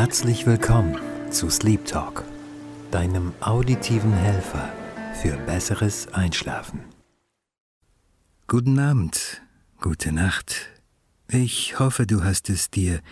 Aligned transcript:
Herzlich 0.00 0.46
willkommen 0.46 0.98
zu 1.30 1.50
Sleep 1.50 1.84
Talk, 1.84 2.24
deinem 2.90 3.34
auditiven 3.40 4.14
Helfer 4.14 4.72
für 5.12 5.36
besseres 5.36 6.08
Einschlafen. 6.14 6.80
Guten 8.46 8.78
Abend, 8.78 9.42
gute 9.78 10.10
Nacht. 10.12 10.70
Ich 11.28 11.78
hoffe, 11.78 12.06
du 12.06 12.24
hast 12.24 12.48
es 12.48 12.70
dir 12.70 13.02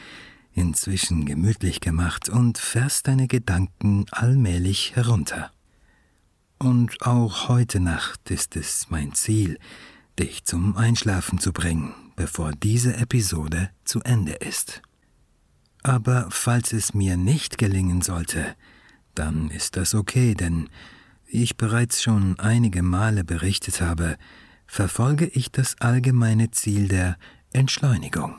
inzwischen 0.54 1.26
gemütlich 1.26 1.82
gemacht 1.82 2.30
und 2.30 2.56
fährst 2.56 3.06
deine 3.06 3.26
Gedanken 3.26 4.06
allmählich 4.10 4.96
herunter. 4.96 5.52
Und 6.58 7.02
auch 7.02 7.50
heute 7.50 7.80
Nacht 7.80 8.30
ist 8.30 8.56
es 8.56 8.86
mein 8.88 9.12
Ziel, 9.12 9.58
dich 10.18 10.46
zum 10.46 10.74
Einschlafen 10.74 11.38
zu 11.38 11.52
bringen, 11.52 11.92
bevor 12.16 12.52
diese 12.52 12.96
Episode 12.96 13.68
zu 13.84 14.00
Ende 14.00 14.32
ist. 14.32 14.80
Aber 15.82 16.28
falls 16.30 16.72
es 16.72 16.94
mir 16.94 17.16
nicht 17.16 17.58
gelingen 17.58 18.02
sollte, 18.02 18.56
dann 19.14 19.50
ist 19.50 19.76
das 19.76 19.94
okay, 19.94 20.34
denn 20.34 20.68
wie 21.26 21.42
ich 21.42 21.56
bereits 21.56 22.02
schon 22.02 22.38
einige 22.38 22.82
Male 22.82 23.24
berichtet 23.24 23.80
habe, 23.80 24.16
verfolge 24.66 25.26
ich 25.26 25.50
das 25.50 25.80
allgemeine 25.80 26.50
Ziel 26.50 26.88
der 26.88 27.16
Entschleunigung. 27.52 28.36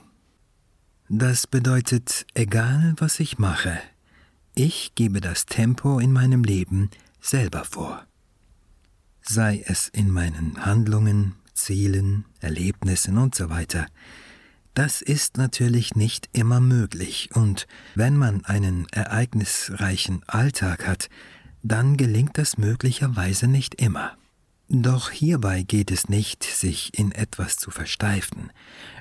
Das 1.08 1.48
bedeutet, 1.48 2.26
egal 2.34 2.94
was 2.98 3.20
ich 3.20 3.40
mache, 3.40 3.80
ich 4.54 4.94
gebe 4.96 5.22
das 5.22 5.46
Tempo 5.46 6.00
in 6.00 6.12
meinem 6.12 6.44
Leben 6.44 6.90
selber 7.20 7.66
vor. 7.66 8.06
Sei 9.22 9.64
es 9.66 9.88
in 9.90 10.12
meinen 10.12 10.66
Handlungen, 10.66 11.36
Zielen, 11.54 12.26
Erlebnissen 12.40 13.18
und 13.18 13.36
so 13.36 13.50
weiter. 13.50 13.88
Das 14.74 15.02
ist 15.02 15.38
natürlich 15.38 15.96
nicht 15.96 16.30
immer 16.32 16.60
möglich, 16.60 17.30
und 17.34 17.68
wenn 17.96 18.16
man 18.18 18.46
einen 18.46 18.88
ereignisreichen 18.92 20.22
Alltag 20.28 20.88
hat, 20.88 21.10
dann 21.64 21.98
gelingt 21.98 22.38
das 22.38 22.58
möglicherweise 22.58 23.48
nicht 23.48 23.76
immer. 23.82 24.16
Doch 24.72 25.10
hierbei 25.10 25.64
geht 25.64 25.90
es 25.90 26.10
nicht, 26.10 26.44
sich 26.44 26.98
in 26.98 27.12
etwas 27.12 27.58
zu 27.58 27.72
versteifen, 27.72 28.52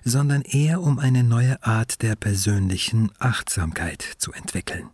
sondern 0.03 0.41
eher 0.41 0.81
um 0.81 0.99
eine 0.99 1.23
neue 1.23 1.63
Art 1.63 2.01
der 2.01 2.17
persönlichen 2.17 3.13
Achtsamkeit 3.19 4.03
zu 4.17 4.33
entwickeln. 4.33 4.89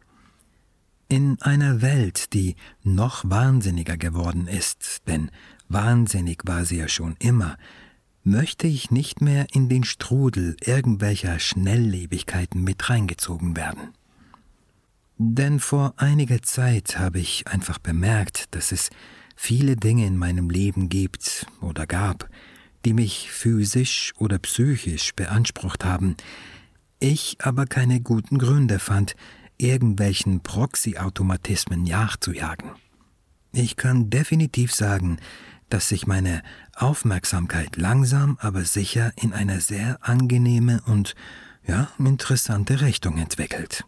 In 1.09 1.41
einer 1.43 1.81
Welt, 1.81 2.33
die 2.33 2.57
noch 2.83 3.23
wahnsinniger 3.25 3.97
geworden 3.97 4.49
ist, 4.49 5.07
denn 5.07 5.31
wahnsinnig 5.69 6.43
war 6.45 6.65
sie 6.65 6.79
ja 6.79 6.89
schon 6.89 7.15
immer, 7.21 7.57
möchte 8.25 8.67
ich 8.67 8.91
nicht 8.91 9.21
mehr 9.21 9.47
in 9.53 9.69
den 9.69 9.85
Strudel 9.85 10.57
irgendwelcher 10.65 11.39
Schnelllebigkeiten 11.39 12.65
mit 12.65 12.89
reingezogen 12.89 13.57
werden. 13.57 13.93
Denn 15.19 15.61
vor 15.61 15.95
einiger 15.99 16.43
Zeit 16.43 16.99
habe 16.99 17.21
ich 17.21 17.47
einfach 17.47 17.79
bemerkt, 17.79 18.55
dass 18.55 18.73
es 18.73 18.91
viele 19.37 19.77
Dinge 19.77 20.07
in 20.07 20.17
meinem 20.17 20.51
Leben 20.51 20.89
gibt 20.89 21.47
oder 21.61 21.87
gab, 21.87 22.29
die 22.85 22.95
mich 22.95 23.31
physisch 23.31 24.13
oder 24.19 24.39
psychisch 24.39 25.15
beansprucht 25.15 25.85
haben, 25.85 26.17
ich 26.99 27.37
aber 27.41 27.67
keine 27.67 28.01
guten 28.01 28.39
Gründe 28.39 28.79
fand, 28.79 29.15
irgendwelchen 29.59 30.41
Proxy-Automatismen 30.41 31.83
nachzujagen. 31.83 32.71
Ich 33.53 33.77
kann 33.77 34.11
definitiv 34.11 34.75
sagen, 34.75 35.19
dass 35.69 35.89
sich 35.89 36.07
meine 36.07 36.43
Aufmerksamkeit 36.75 37.77
langsam 37.77 38.39
aber 38.41 38.65
sicher 38.65 39.13
in 39.17 39.33
eine 39.33 39.61
sehr 39.61 39.99
angenehme 40.03 40.83
und 40.87 41.15
ja, 41.67 41.89
interessante 41.99 42.81
Richtung 42.81 43.19
entwickelt. 43.19 43.85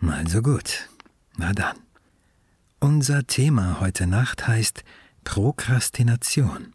Also 0.00 0.42
gut, 0.42 0.88
na 1.36 1.52
dann. 1.52 1.76
Unser 2.78 3.26
Thema 3.26 3.80
heute 3.80 4.06
Nacht 4.06 4.46
heißt 4.46 4.84
Prokrastination. 5.24 6.74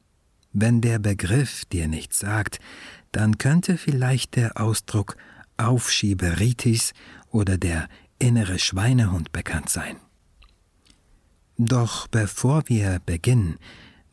Wenn 0.52 0.82
der 0.82 1.00
Begriff 1.00 1.64
dir 1.66 1.88
nichts 1.88 2.20
sagt, 2.20 2.60
dann 3.12 3.38
könnte 3.38 3.78
vielleicht 3.78 4.36
der 4.36 4.60
Ausdruck 4.60 5.16
Aufschieberitis 5.58 6.94
oder 7.30 7.58
der 7.58 7.88
innere 8.20 8.60
Schweinehund 8.60 9.32
bekannt 9.32 9.70
sein. 9.70 9.98
Doch 11.58 12.08
bevor 12.08 12.64
wir 12.68 13.00
beginnen, 13.06 13.58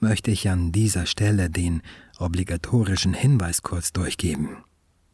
möchte 0.00 0.30
ich 0.30 0.48
an 0.48 0.72
dieser 0.72 1.06
Stelle 1.06 1.50
den 1.50 1.82
obligatorischen 2.18 3.14
Hinweis 3.14 3.62
kurz 3.62 3.92
durchgeben. 3.92 4.58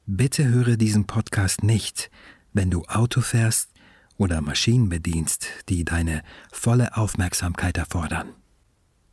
Bitte 0.07 0.47
höre 0.47 0.77
diesen 0.77 1.07
Podcast 1.07 1.63
nicht, 1.63 2.11
wenn 2.53 2.71
du 2.71 2.83
Auto 2.85 3.21
fährst 3.21 3.71
oder 4.17 4.41
Maschinen 4.41 4.89
bedienst, 4.89 5.49
die 5.69 5.85
deine 5.85 6.23
volle 6.53 6.97
Aufmerksamkeit 6.97 7.79
erfordern. 7.79 8.29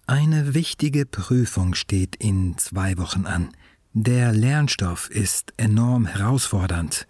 Eine 0.05 0.53
wichtige 0.53 1.05
Prüfung 1.05 1.73
steht 1.73 2.17
in 2.17 2.57
zwei 2.57 2.97
Wochen 2.97 3.25
an. 3.25 3.49
Der 3.93 4.31
Lernstoff 4.33 5.09
ist 5.09 5.53
enorm 5.57 6.05
herausfordernd. 6.05 7.07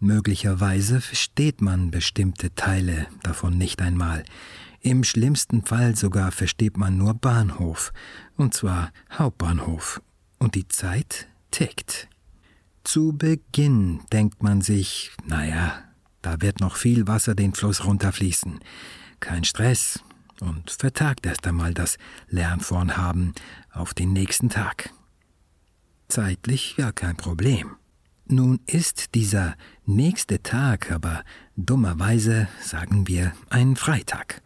Möglicherweise 0.00 1.00
versteht 1.00 1.60
man 1.60 1.90
bestimmte 1.90 2.54
Teile 2.54 3.06
davon 3.22 3.56
nicht 3.56 3.80
einmal. 3.80 4.24
Im 4.84 5.02
schlimmsten 5.02 5.64
Fall 5.64 5.96
sogar 5.96 6.30
versteht 6.30 6.76
man 6.76 6.98
nur 6.98 7.14
Bahnhof, 7.14 7.90
und 8.36 8.52
zwar 8.52 8.92
Hauptbahnhof, 9.10 10.02
und 10.38 10.54
die 10.54 10.68
Zeit 10.68 11.26
tickt. 11.50 12.06
Zu 12.84 13.14
Beginn 13.16 14.02
denkt 14.12 14.42
man 14.42 14.60
sich, 14.60 15.10
naja, 15.24 15.82
da 16.20 16.42
wird 16.42 16.60
noch 16.60 16.76
viel 16.76 17.06
Wasser 17.06 17.34
den 17.34 17.54
Fluss 17.54 17.86
runterfließen. 17.86 18.60
Kein 19.20 19.44
Stress 19.44 20.00
und 20.40 20.70
vertagt 20.70 21.24
erst 21.24 21.46
einmal 21.46 21.72
das 21.72 21.96
Lernvorhaben 22.28 23.32
auf 23.72 23.94
den 23.94 24.12
nächsten 24.12 24.50
Tag. 24.50 24.90
Zeitlich 26.08 26.76
ja 26.76 26.92
kein 26.92 27.16
Problem. 27.16 27.76
Nun 28.26 28.60
ist 28.66 29.14
dieser 29.14 29.54
nächste 29.84 30.42
Tag 30.42 30.90
aber 30.90 31.24
dummerweise, 31.56 32.48
sagen 32.60 33.06
wir, 33.06 33.32
ein 33.50 33.76
Freitag. 33.76 34.42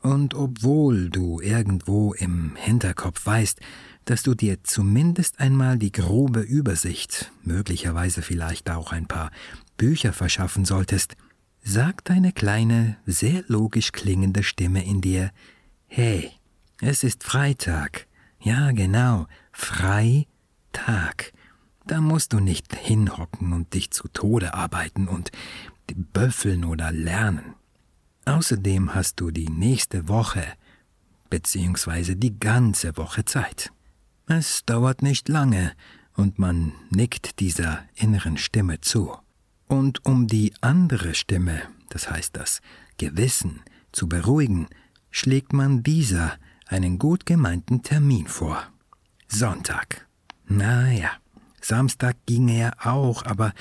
Und 0.00 0.34
obwohl 0.34 1.10
du 1.10 1.40
irgendwo 1.40 2.12
im 2.12 2.54
Hinterkopf 2.56 3.26
weißt, 3.26 3.60
dass 4.04 4.22
du 4.22 4.34
dir 4.34 4.62
zumindest 4.62 5.40
einmal 5.40 5.78
die 5.78 5.92
grobe 5.92 6.40
Übersicht, 6.40 7.32
möglicherweise 7.42 8.22
vielleicht 8.22 8.70
auch 8.70 8.92
ein 8.92 9.06
paar 9.06 9.30
Bücher 9.76 10.12
verschaffen 10.12 10.64
solltest, 10.64 11.16
sagt 11.62 12.10
eine 12.10 12.32
kleine, 12.32 12.96
sehr 13.04 13.42
logisch 13.48 13.92
klingende 13.92 14.42
Stimme 14.44 14.84
in 14.84 15.00
dir 15.00 15.30
Hey, 15.88 16.30
es 16.80 17.02
ist 17.02 17.24
Freitag. 17.24 18.06
Ja, 18.40 18.70
genau, 18.70 19.26
Freitag. 19.52 21.32
Da 21.88 22.00
musst 22.00 22.32
du 22.34 22.38
nicht 22.38 22.76
hinhocken 22.76 23.52
und 23.52 23.74
dich 23.74 23.90
zu 23.90 24.08
Tode 24.08 24.54
arbeiten 24.54 25.08
und 25.08 25.32
büffeln 26.12 26.64
oder 26.64 26.92
lernen. 26.92 27.54
Außerdem 28.26 28.94
hast 28.94 29.20
du 29.20 29.30
die 29.30 29.48
nächste 29.48 30.06
Woche 30.06 30.44
beziehungsweise 31.30 32.14
die 32.14 32.38
ganze 32.38 32.96
Woche 32.96 33.24
Zeit. 33.24 33.72
Es 34.26 34.64
dauert 34.64 35.02
nicht 35.02 35.28
lange, 35.28 35.72
und 36.14 36.38
man 36.38 36.72
nickt 36.90 37.38
dieser 37.40 37.84
inneren 37.94 38.36
Stimme 38.36 38.80
zu. 38.80 39.16
Und 39.66 40.04
um 40.04 40.26
die 40.26 40.52
andere 40.60 41.14
Stimme, 41.14 41.62
das 41.90 42.10
heißt 42.10 42.36
das 42.36 42.60
Gewissen, 42.98 43.62
zu 43.92 44.08
beruhigen, 44.08 44.66
schlägt 45.10 45.52
man 45.52 45.82
dieser 45.82 46.36
einen 46.66 46.98
gut 46.98 47.24
gemeinten 47.24 47.82
Termin 47.82 48.26
vor. 48.26 48.62
Sonntag. 49.28 50.06
Na 50.46 50.90
ja, 50.90 51.10
Samstag 51.68 52.16
ginge 52.24 52.58
er 52.58 52.86
auch, 52.86 53.26
aber 53.26 53.52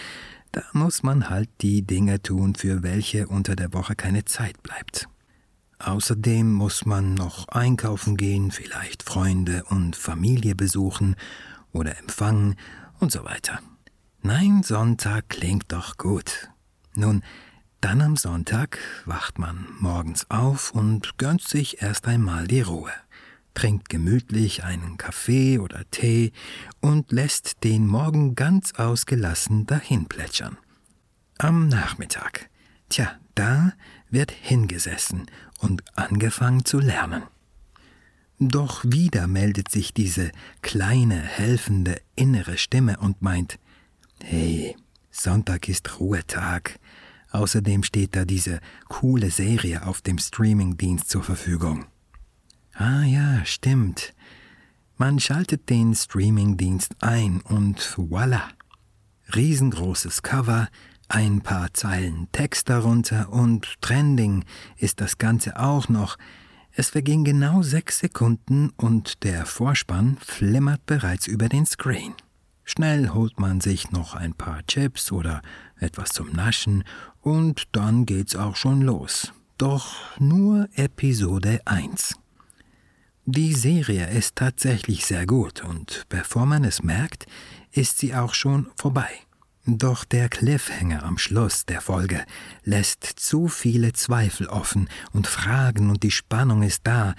da 0.54 0.64
muss 0.72 1.04
man 1.04 1.30
halt 1.30 1.50
die 1.60 1.82
Dinge 1.82 2.22
tun, 2.22 2.56
für 2.56 2.82
welche 2.82 3.28
unter 3.28 3.58
der 3.58 3.74
Woche 3.74 3.96
keine 3.96 4.24
Zeit 4.24 4.64
bleibt. 4.64 5.10
Außerdem 5.80 6.54
muss 6.54 6.86
man 6.86 7.16
noch 7.16 7.50
einkaufen 7.50 8.16
gehen, 8.16 8.52
vielleicht 8.52 9.04
Freunde 9.04 9.66
und 9.66 9.98
Familie 9.98 10.56
besuchen 10.56 11.18
oder 11.74 11.98
empfangen 12.00 12.56
und 13.00 13.12
so 13.12 13.26
weiter. 13.26 13.60
Nein, 14.22 14.64
Sonntag 14.64 15.28
klingt 15.28 15.72
doch 15.74 15.98
gut. 15.98 16.50
Nun, 16.96 17.24
dann 17.82 18.02
am 18.02 18.16
Sonntag 18.16 18.80
wacht 19.06 19.38
man 19.38 19.68
morgens 19.80 20.32
auf 20.32 20.72
und 20.72 21.18
gönnt 21.18 21.42
sich 21.42 21.82
erst 21.82 22.08
einmal 22.08 22.48
die 22.48 22.62
Ruhe 22.62 22.92
trinkt 23.58 23.90
gemütlich 23.90 24.64
einen 24.64 24.98
Kaffee 24.98 25.58
oder 25.58 25.84
Tee 25.90 26.32
und 26.80 27.12
lässt 27.12 27.64
den 27.64 27.88
Morgen 27.88 28.36
ganz 28.36 28.76
ausgelassen 28.76 29.66
dahinplätschern. 29.66 30.58
Am 31.40 31.68
Nachmittag, 31.68 32.52
tja, 32.90 33.18
da 33.34 33.74
wird 34.12 34.30
hingesessen 34.30 35.26
und 35.58 35.82
angefangen 35.98 36.66
zu 36.66 36.80
lernen. 36.80 37.24
Doch 38.38 38.86
wieder 38.86 39.26
meldet 39.26 39.72
sich 39.72 39.92
diese 39.92 40.32
kleine, 40.62 41.20
helfende 41.20 42.00
innere 42.16 42.60
Stimme 42.60 42.98
und 43.00 43.24
meint, 43.24 43.58
Hey, 44.24 44.76
Sonntag 45.10 45.68
ist 45.68 46.00
Ruhetag, 46.00 46.78
Außerdem 47.32 47.84
steht 47.84 48.16
da 48.16 48.24
diese 48.24 48.62
coole 48.88 49.32
Serie 49.32 49.86
auf 49.86 50.02
dem 50.02 50.18
Streamingdienst 50.18 51.10
zur 51.10 51.24
Verfügung. 51.24 51.86
Ah 52.80 53.04
ja, 53.04 53.44
stimmt. 53.44 54.14
Man 54.98 55.20
schaltet 55.20 55.68
den 55.72 55.96
Streamingdienst 55.96 56.96
ein 57.02 57.42
und 57.42 57.80
voilà. 57.80 58.42
Riesengroßes 59.34 60.22
Cover, 60.22 60.68
ein 61.10 61.42
paar 61.42 61.74
Zeilen 61.74 62.28
Text 62.34 62.70
darunter 62.70 63.34
und 63.34 63.82
trending 63.82 64.46
ist 64.78 65.02
das 65.02 65.18
Ganze 65.18 65.60
auch 65.60 65.90
noch. 65.90 66.20
Es 66.72 66.92
verging 66.92 67.24
genau 67.24 67.64
sechs 67.64 67.98
Sekunden 67.98 68.70
und 68.78 69.24
der 69.24 69.48
Vorspann 69.48 70.18
flimmert 70.24 70.86
bereits 70.86 71.26
über 71.26 71.50
den 71.50 71.66
Screen. 71.66 72.14
Schnell 72.64 73.10
holt 73.10 73.40
man 73.40 73.60
sich 73.60 73.90
noch 73.90 74.14
ein 74.14 74.36
paar 74.36 74.64
Chips 74.68 75.12
oder 75.12 75.42
etwas 75.80 76.10
zum 76.10 76.32
Naschen 76.32 76.84
und 77.22 77.64
dann 77.72 78.06
geht's 78.06 78.36
auch 78.36 78.56
schon 78.56 78.82
los. 78.82 79.34
Doch 79.58 80.20
nur 80.20 80.70
Episode 80.76 81.62
1. 81.66 82.14
Die 83.30 83.54
Serie 83.54 84.10
ist 84.10 84.38
tatsächlich 84.38 85.06
sehr 85.06 85.26
gut 85.26 85.62
und 85.62 86.06
bevor 86.08 86.46
man 86.46 86.64
es 86.64 86.82
merkt, 86.82 87.26
ist 87.74 87.98
sie 87.98 88.16
auch 88.16 88.34
schon 88.34 88.68
vorbei. 88.78 89.10
Doch 89.66 90.06
der 90.06 90.30
Cliffhanger 90.30 91.04
am 91.04 91.18
Schluss 91.18 91.66
der 91.66 91.82
Folge 91.82 92.24
lässt 92.64 93.04
zu 93.04 93.50
viele 93.50 93.92
Zweifel 93.92 94.48
offen 94.48 94.88
und 95.12 95.28
Fragen 95.28 95.90
und 95.90 96.04
die 96.04 96.12
Spannung 96.12 96.64
ist 96.64 96.88
da, 96.88 97.16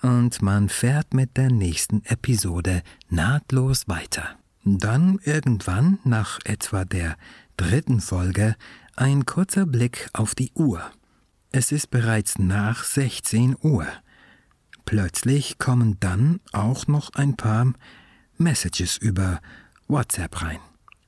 und 0.00 0.42
man 0.42 0.68
fährt 0.68 1.12
mit 1.12 1.36
der 1.36 1.50
nächsten 1.50 2.04
Episode 2.04 2.84
nahtlos 3.08 3.88
weiter. 3.88 4.36
Dann 4.62 5.18
irgendwann, 5.24 5.98
nach 6.04 6.38
etwa 6.44 6.84
der 6.84 7.16
dritten 7.56 8.00
Folge, 8.00 8.54
ein 8.94 9.26
kurzer 9.26 9.66
Blick 9.66 10.08
auf 10.12 10.36
die 10.36 10.52
Uhr. 10.54 10.88
Es 11.50 11.72
ist 11.72 11.90
bereits 11.90 12.38
nach 12.38 12.84
16 12.84 13.56
Uhr. 13.60 13.88
Plötzlich 14.84 15.58
kommen 15.58 15.98
dann 16.00 16.40
auch 16.52 16.86
noch 16.86 17.14
ein 17.14 17.36
paar 17.36 17.72
Messages 18.38 18.96
über 18.96 19.40
WhatsApp 19.88 20.42
rein 20.42 20.58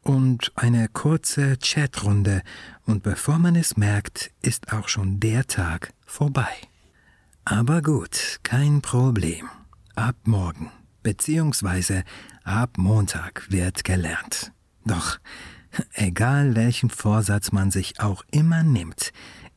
und 0.04 0.52
eine 0.54 0.88
kurze 0.88 1.56
Chatrunde, 1.56 2.42
und 2.86 3.02
bevor 3.02 3.38
man 3.38 3.56
es 3.56 3.76
merkt, 3.76 4.30
ist 4.42 4.72
auch 4.72 4.88
schon 4.88 5.18
der 5.18 5.46
Tag 5.46 5.92
vorbei. 6.06 6.48
Aber 7.44 7.82
gut, 7.82 8.40
kein 8.42 8.82
Problem. 8.82 9.48
Ab 9.96 10.16
morgen, 10.24 10.70
beziehungsweise 11.02 12.04
ab 12.42 12.76
Montag 12.76 13.50
wird 13.50 13.84
gelernt. 13.84 14.52
Doch, 14.84 15.18
egal 15.94 16.56
welchen 16.56 16.90
Vorsatz 16.90 17.52
man 17.52 17.70
sich 17.70 18.00
auch 18.00 18.24
immer 18.30 18.62
nimmt, 18.62 19.12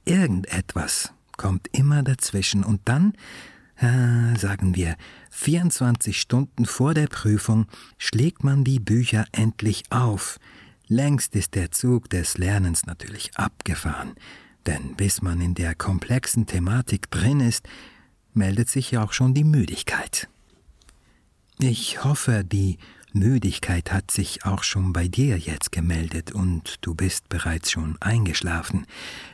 irgendetwas 0.06 1.12
kommt 1.36 1.68
immer 1.72 2.04
dazwischen 2.04 2.64
und 2.64 2.82
dann 2.86 3.14
sagen 3.80 4.76
wir, 4.76 4.96
24 5.32 6.20
Stunden 6.20 6.66
vor 6.66 6.94
der 6.94 7.08
Prüfung 7.08 7.68
schlägt 7.98 8.44
man 8.44 8.64
die 8.64 8.80
Bücher 8.80 9.26
endlich 9.32 9.84
auf. 9.90 10.40
Längst 10.88 11.36
ist 11.36 11.54
der 11.54 11.72
Zug 11.72 12.10
des 12.10 12.38
Lernens 12.38 12.86
natürlich 12.86 13.32
abgefahren, 13.36 14.14
denn 14.66 14.96
bis 14.96 15.22
man 15.22 15.42
in 15.42 15.54
der 15.54 15.76
komplexen 15.76 16.46
Thematik 16.46 17.12
drin 17.12 17.40
ist, 17.40 17.68
meldet 18.34 18.70
sich 18.70 18.92
ja 18.92 19.04
auch 19.04 19.14
schon 19.14 19.34
die 19.34 19.44
Müdigkeit. 19.44 20.28
Ich 21.60 22.04
hoffe, 22.04 22.44
die 22.46 22.78
Müdigkeit 23.14 23.92
hat 23.92 24.12
sich 24.12 24.46
auch 24.46 24.64
schon 24.64 24.94
bei 24.94 25.08
dir 25.08 25.38
jetzt 25.38 25.72
gemeldet 25.72 26.32
und 26.32 26.78
du 26.82 26.94
bist 26.96 27.30
bereits 27.30 27.72
schon 27.72 27.98
eingeschlafen. 28.00 28.86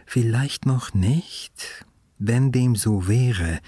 Vielleicht 0.06 0.66
noch 0.66 0.94
nicht? 0.94 1.86
Wenn 2.18 2.52
dem 2.52 2.76
so 2.76 3.08
wäre, 3.08 3.60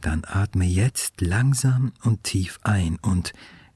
dann 0.00 0.24
atme 0.24 0.64
jetzt 0.64 1.20
langsam 1.20 1.92
und 2.02 2.24
tief 2.24 2.58
ein 2.62 2.98
und 3.00 3.32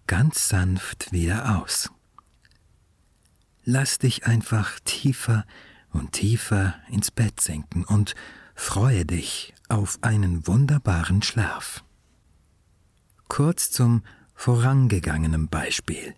ganz 0.07 0.49
sanft 0.49 1.13
wieder 1.13 1.61
aus. 1.61 1.91
Lass 3.65 3.99
dich 3.99 4.27
einfach 4.27 4.81
tiefer 4.85 5.45
und 5.91 6.13
tiefer 6.13 6.75
ins 6.91 7.11
Bett 7.11 7.41
sinken 7.41 7.85
und 7.85 8.15
freue 8.55 9.05
dich 9.05 9.55
auf 9.69 9.99
einen 10.03 10.47
wunderbaren 10.47 11.23
Schlaf. 11.23 11.85
Kurz 13.29 13.71
zum 13.71 14.03
vorangegangenen 14.35 15.49
Beispiel. 15.49 16.15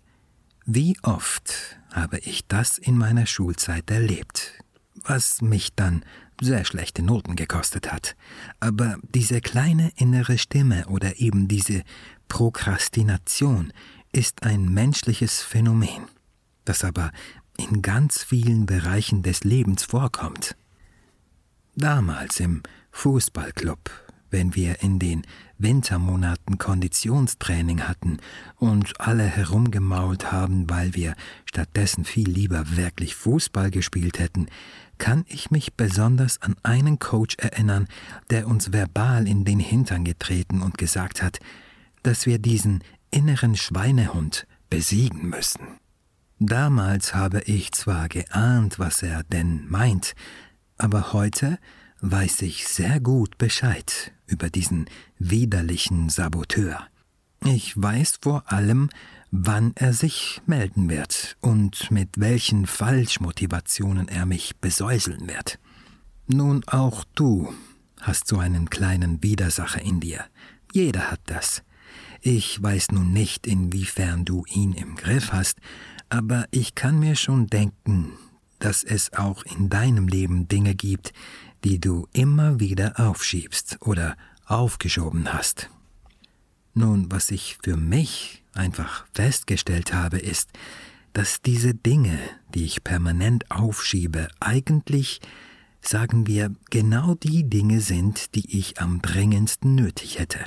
Wie 0.65 0.97
oft 1.03 1.79
habe 1.93 2.17
ich 2.19 2.47
das 2.47 2.77
in 2.77 2.97
meiner 2.97 3.27
Schulzeit 3.27 3.89
erlebt, 3.91 4.53
was 4.95 5.41
mich 5.41 5.75
dann 5.75 6.03
sehr 6.41 6.65
schlechte 6.65 7.01
Noten 7.01 7.35
gekostet 7.35 7.91
hat. 7.91 8.15
Aber 8.59 8.97
diese 9.13 9.41
kleine 9.41 9.91
innere 9.95 10.37
Stimme 10.37 10.87
oder 10.87 11.19
eben 11.19 11.47
diese 11.47 11.83
Prokrastination 12.27 13.71
ist 14.11 14.43
ein 14.43 14.73
menschliches 14.73 15.41
Phänomen, 15.41 16.03
das 16.63 16.83
aber 16.83 17.11
in 17.57 17.81
ganz 17.81 18.23
vielen 18.23 18.65
Bereichen 18.65 19.23
des 19.23 19.43
Lebens 19.43 19.83
vorkommt. 19.83 20.55
Damals 21.75 22.39
im 22.39 22.63
Fußballclub, 22.91 23.89
wenn 24.29 24.55
wir 24.55 24.81
in 24.81 24.99
den 24.99 25.25
Wintermonaten 25.57 26.57
Konditionstraining 26.57 27.81
hatten 27.81 28.17
und 28.57 28.99
alle 28.99 29.23
herumgemault 29.23 30.31
haben, 30.31 30.69
weil 30.69 30.93
wir 30.95 31.15
stattdessen 31.45 32.05
viel 32.05 32.29
lieber 32.29 32.75
wirklich 32.75 33.15
Fußball 33.15 33.71
gespielt 33.71 34.19
hätten, 34.19 34.47
kann 34.97 35.25
ich 35.27 35.51
mich 35.51 35.73
besonders 35.73 36.41
an 36.41 36.55
einen 36.63 36.99
Coach 36.99 37.35
erinnern, 37.37 37.87
der 38.29 38.47
uns 38.47 38.73
verbal 38.73 39.27
in 39.27 39.45
den 39.45 39.59
Hintern 39.59 40.03
getreten 40.03 40.61
und 40.61 40.77
gesagt 40.77 41.21
hat, 41.21 41.39
dass 42.03 42.25
wir 42.25 42.39
diesen 42.39 42.83
inneren 43.11 43.55
Schweinehund 43.55 44.47
besiegen 44.69 45.29
müssen. 45.29 45.79
Damals 46.39 47.15
habe 47.15 47.41
ich 47.41 47.71
zwar 47.71 48.09
geahnt, 48.09 48.77
was 48.77 49.01
er 49.01 49.23
denn 49.23 49.65
meint, 49.69 50.15
aber 50.77 51.13
heute 51.13 51.57
weiß 52.01 52.41
ich 52.43 52.67
sehr 52.67 52.99
gut 52.99 53.37
Bescheid 53.37 54.11
über 54.27 54.49
diesen 54.49 54.89
widerlichen 55.17 56.09
Saboteur. 56.09 56.87
Ich 57.43 57.79
weiß 57.79 58.19
vor 58.21 58.51
allem, 58.51 58.89
wann 59.31 59.73
er 59.75 59.93
sich 59.93 60.41
melden 60.45 60.89
wird 60.89 61.37
und 61.41 61.91
mit 61.91 62.19
welchen 62.19 62.65
Falschmotivationen 62.65 64.07
er 64.07 64.25
mich 64.25 64.57
besäuseln 64.57 65.27
wird. 65.27 65.59
Nun 66.27 66.63
auch 66.67 67.03
du 67.15 67.53
hast 68.01 68.27
so 68.27 68.37
einen 68.37 68.69
kleinen 68.69 69.21
Widersacher 69.21 69.81
in 69.81 69.99
dir. 69.99 70.25
Jeder 70.73 71.11
hat 71.11 71.21
das. 71.25 71.63
Ich 72.21 72.61
weiß 72.61 72.91
nun 72.91 73.13
nicht, 73.13 73.45
inwiefern 73.45 74.25
du 74.25 74.43
ihn 74.47 74.73
im 74.73 74.95
Griff 74.95 75.31
hast, 75.31 75.59
aber 76.09 76.45
ich 76.51 76.75
kann 76.75 76.99
mir 76.99 77.15
schon 77.15 77.47
denken, 77.47 78.13
dass 78.59 78.83
es 78.83 79.13
auch 79.13 79.43
in 79.43 79.69
deinem 79.69 80.07
Leben 80.07 80.47
Dinge 80.47 80.75
gibt, 80.75 81.13
die 81.65 81.81
du 81.81 82.07
immer 82.13 82.59
wieder 82.59 82.99
aufschiebst 82.99 83.79
oder 83.81 84.15
aufgeschoben 84.45 85.33
hast. 85.33 85.71
Nun, 86.75 87.11
was 87.11 87.31
ich 87.31 87.57
für 87.63 87.75
mich 87.75 88.43
einfach 88.53 89.05
festgestellt 89.13 89.91
habe, 89.91 90.19
ist, 90.19 90.51
dass 91.13 91.41
diese 91.41 91.73
Dinge, 91.73 92.19
die 92.53 92.65
ich 92.65 92.83
permanent 92.83 93.49
aufschiebe, 93.49 94.27
eigentlich, 94.39 95.21
sagen 95.81 96.27
wir, 96.27 96.53
genau 96.69 97.15
die 97.15 97.49
Dinge 97.49 97.81
sind, 97.81 98.35
die 98.35 98.59
ich 98.59 98.79
am 98.79 99.01
dringendsten 99.01 99.73
nötig 99.73 100.19
hätte. 100.19 100.45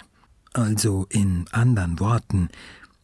Also 0.53 1.07
in 1.09 1.47
anderen 1.51 1.99
Worten, 1.99 2.49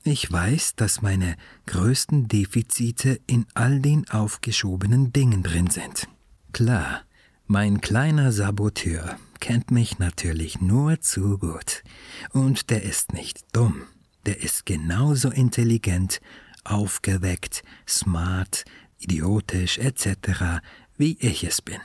ich 0.05 0.31
weiß, 0.31 0.77
dass 0.77 1.03
meine 1.03 1.37
größten 1.67 2.29
Defizite 2.29 3.21
in 3.27 3.47
all 3.55 3.81
den 3.81 4.09
aufgeschobenen 4.11 5.13
Dingen 5.13 5.43
drin 5.43 5.71
sind. 5.71 6.07
Klar, 6.53 7.03
mein 7.47 7.81
kleiner 7.81 8.33
Saboteur 8.33 9.17
kennt 9.41 9.71
mich 9.71 9.99
natürlich 9.99 10.61
nur 10.61 11.01
zu 11.01 11.39
gut. 11.39 11.83
Und 12.31 12.71
der 12.71 12.83
ist 12.83 13.13
nicht 13.13 13.45
dumm 13.53 13.87
der 14.27 14.43
ist 14.43 14.67
genauso 14.67 15.31
intelligent, 15.31 16.21
aufgeweckt, 16.65 17.63
smart, 17.87 18.65
idiotisch 18.99 19.79
etc., 19.79 20.63
wie 20.97 21.19
ich 21.21 21.45
es 21.45 21.61
bin. 21.61 21.81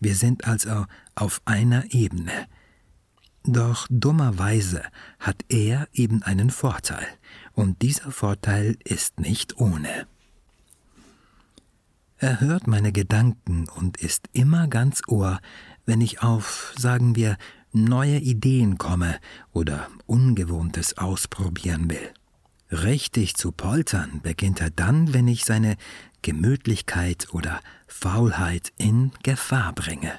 Wir 0.00 0.14
sind 0.14 0.46
also 0.46 0.86
auf 1.14 1.40
einer 1.44 1.92
Ebene. 1.92 2.46
Doch 3.44 3.86
dummerweise 3.90 4.82
hat 5.18 5.44
er 5.48 5.88
eben 5.92 6.22
einen 6.22 6.50
Vorteil, 6.50 7.06
und 7.52 7.82
dieser 7.82 8.10
Vorteil 8.10 8.76
ist 8.84 9.20
nicht 9.20 9.58
ohne. 9.58 10.06
Er 12.20 12.40
hört 12.40 12.66
meine 12.66 12.90
Gedanken 12.90 13.68
und 13.68 13.98
ist 13.98 14.28
immer 14.32 14.66
ganz 14.66 15.02
ohr, 15.06 15.38
wenn 15.86 16.00
ich 16.00 16.20
auf, 16.20 16.74
sagen 16.76 17.14
wir, 17.14 17.36
neue 17.72 18.18
Ideen 18.18 18.76
komme 18.76 19.20
oder 19.52 19.88
Ungewohntes 20.06 20.98
ausprobieren 20.98 21.88
will. 21.88 22.12
Richtig 22.72 23.36
zu 23.36 23.52
poltern 23.52 24.20
beginnt 24.20 24.60
er 24.60 24.70
dann, 24.70 25.14
wenn 25.14 25.28
ich 25.28 25.44
seine 25.44 25.76
Gemütlichkeit 26.22 27.28
oder 27.32 27.60
Faulheit 27.86 28.72
in 28.78 29.12
Gefahr 29.22 29.72
bringe. 29.72 30.12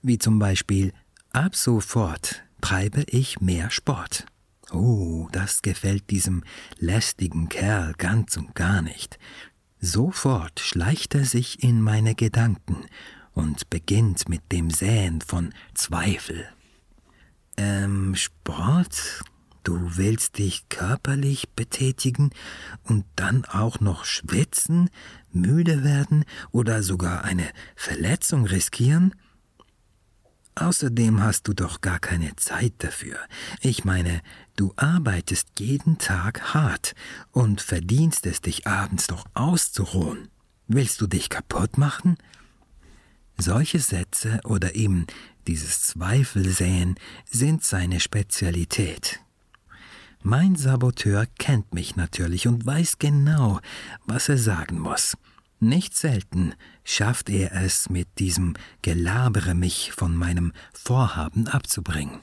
Wie 0.00 0.16
zum 0.16 0.38
Beispiel, 0.38 0.94
ab 1.32 1.54
sofort 1.54 2.42
treibe 2.62 3.04
ich 3.08 3.42
mehr 3.42 3.70
Sport. 3.70 4.24
Oh, 4.72 5.28
das 5.32 5.62
gefällt 5.62 6.10
diesem 6.10 6.44
lästigen 6.78 7.48
Kerl 7.48 7.92
ganz 7.98 8.36
und 8.36 8.54
gar 8.54 8.82
nicht. 8.82 9.18
Sofort 9.80 10.60
schleicht 10.60 11.14
er 11.14 11.24
sich 11.24 11.62
in 11.62 11.80
meine 11.80 12.14
Gedanken 12.14 12.84
und 13.32 13.70
beginnt 13.70 14.28
mit 14.28 14.52
dem 14.52 14.70
Säen 14.70 15.22
von 15.22 15.54
Zweifel. 15.74 16.46
Ähm, 17.56 18.14
Sport? 18.14 19.22
Du 19.62 19.96
willst 19.96 20.38
dich 20.38 20.68
körperlich 20.68 21.50
betätigen 21.50 22.30
und 22.84 23.04
dann 23.16 23.44
auch 23.44 23.80
noch 23.80 24.04
schwitzen, 24.04 24.90
müde 25.32 25.84
werden 25.84 26.24
oder 26.50 26.82
sogar 26.82 27.24
eine 27.24 27.48
Verletzung 27.76 28.46
riskieren? 28.46 29.14
Außerdem 30.60 31.22
hast 31.22 31.48
du 31.48 31.54
doch 31.54 31.80
gar 31.80 31.98
keine 31.98 32.36
Zeit 32.36 32.74
dafür. 32.78 33.16
Ich 33.62 33.86
meine, 33.86 34.20
du 34.56 34.74
arbeitest 34.76 35.48
jeden 35.58 35.96
Tag 35.96 36.52
hart 36.52 36.94
und 37.32 37.62
verdienst 37.62 38.26
es 38.26 38.42
dich 38.42 38.66
abends 38.66 39.06
doch 39.06 39.24
auszuruhen. 39.32 40.28
Willst 40.68 41.00
du 41.00 41.06
dich 41.06 41.30
kaputt 41.30 41.78
machen? 41.78 42.18
Solche 43.38 43.78
Sätze 43.78 44.38
oder 44.44 44.74
eben 44.74 45.06
dieses 45.46 45.80
Zweifelsäen 45.80 46.96
sind 47.24 47.64
seine 47.64 47.98
Spezialität. 47.98 49.20
Mein 50.22 50.56
Saboteur 50.56 51.24
kennt 51.38 51.72
mich 51.72 51.96
natürlich 51.96 52.46
und 52.46 52.66
weiß 52.66 52.98
genau, 52.98 53.60
was 54.04 54.28
er 54.28 54.36
sagen 54.36 54.78
muss. 54.78 55.16
Nicht 55.60 55.94
selten 55.94 56.54
schafft 56.84 57.28
er 57.28 57.52
es 57.52 57.90
mit 57.90 58.18
diesem 58.18 58.54
Gelabere 58.80 59.54
mich 59.54 59.92
von 59.92 60.16
meinem 60.16 60.52
Vorhaben 60.72 61.48
abzubringen. 61.48 62.20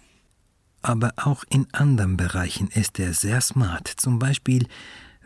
Aber 0.81 1.13
auch 1.17 1.43
in 1.49 1.67
anderen 1.71 2.17
Bereichen 2.17 2.67
ist 2.69 2.99
er 2.99 3.13
sehr 3.13 3.41
smart, 3.41 3.87
zum 3.87 4.19
Beispiel 4.19 4.67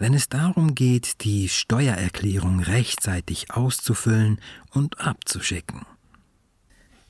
wenn 0.01 0.15
es 0.15 0.29
darum 0.29 0.73
geht, 0.73 1.23
die 1.23 1.47
Steuererklärung 1.47 2.59
rechtzeitig 2.59 3.51
auszufüllen 3.51 4.41
und 4.71 4.99
abzuschicken. 4.99 5.85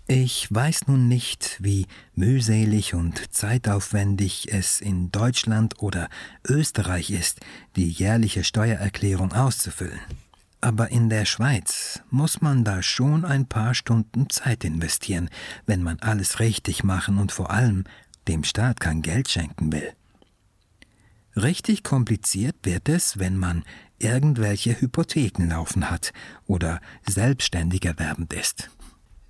Ich 0.08 0.53
weiß 0.53 0.88
nun 0.88 1.08
nicht, 1.08 1.58
wie 1.62 1.88
mühselig 2.15 2.93
und 2.93 3.34
zeitaufwendig 3.34 4.51
es 4.51 4.81
in 4.81 5.10
Deutschland 5.10 5.81
oder 5.81 6.10
Österreich 6.46 7.12
ist, 7.12 7.39
die 7.77 7.89
jährliche 7.89 8.43
Steuererklärung 8.43 9.31
auszufüllen. 9.31 10.01
Aber 10.62 10.89
in 10.91 11.10
der 11.10 11.25
Schweiz 11.25 12.01
muss 12.12 12.41
man 12.41 12.63
da 12.63 12.84
schon 12.84 13.25
ein 13.25 13.48
paar 13.48 13.74
Stunden 13.74 14.30
Zeit 14.30 14.63
investieren, 14.63 15.30
wenn 15.65 15.82
man 15.82 16.00
alles 16.00 16.39
richtig 16.39 16.84
machen 16.84 17.18
und 17.18 17.32
vor 17.32 17.50
allem 17.50 17.84
dem 18.27 18.44
Staat 18.44 18.80
kein 18.80 19.01
Geld 19.01 19.27
schenken 19.27 19.72
will. 19.72 19.91
Richtig 21.36 21.84
kompliziert 21.84 22.58
wird 22.63 22.89
es, 22.89 23.18
wenn 23.18 23.38
man 23.38 23.63
irgendwelche 23.98 24.80
Hypotheken 24.80 25.48
laufen 25.48 25.89
hat 25.89 26.13
oder 26.46 26.80
selbstständig 27.08 27.86
erwerbend 27.86 28.34
ist. 28.34 28.70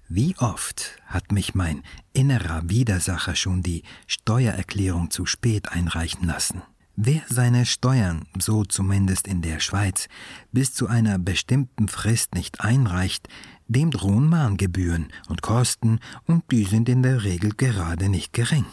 Wie 0.10 0.36
oft 0.38 0.98
hat 1.06 1.32
mich 1.32 1.56
mein 1.56 1.84
innerer 2.12 2.70
Widersacher 2.70 3.36
schon 3.36 3.62
die 3.64 3.84
Steuererklärung 4.08 5.12
zu 5.12 5.26
spät 5.26 5.70
einreichen 5.70 6.28
lassen? 6.28 6.62
Wer 6.96 7.22
seine 7.30 7.66
Steuern, 7.66 8.26
so 8.38 8.66
zumindest 8.66 9.28
in 9.28 9.42
der 9.42 9.60
Schweiz, 9.60 10.08
bis 10.52 10.74
zu 10.74 10.88
einer 10.88 11.18
bestimmten 11.18 11.88
Frist 11.88 12.36
nicht 12.36 12.62
einreicht, 12.62 13.30
dem 13.68 13.92
drohen 13.92 14.28
Mahngebühren 14.28 15.08
und 15.30 15.42
Kosten, 15.42 16.00
und 16.26 16.44
die 16.52 16.66
sind 16.66 16.90
in 16.90 17.02
der 17.02 17.24
Regel 17.24 17.52
gerade 17.56 18.10
nicht 18.10 18.34
gering. 18.34 18.66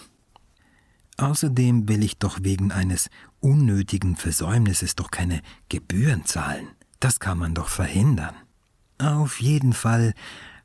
Außerdem 1.17 1.89
will 1.89 2.03
ich 2.03 2.19
doch 2.19 2.39
wegen 2.43 2.73
eines 2.73 3.09
unnötigen 3.41 4.17
Versäumnisses 4.17 4.97
doch 4.97 5.11
keine 5.11 5.41
Gebühren 5.69 6.25
zahlen. 6.25 6.69
Das 7.01 7.21
kann 7.21 7.39
man 7.39 7.55
doch 7.55 7.69
verhindern. 7.69 8.35
Auf 8.99 9.41
jeden 9.41 9.73
Fall 9.73 10.13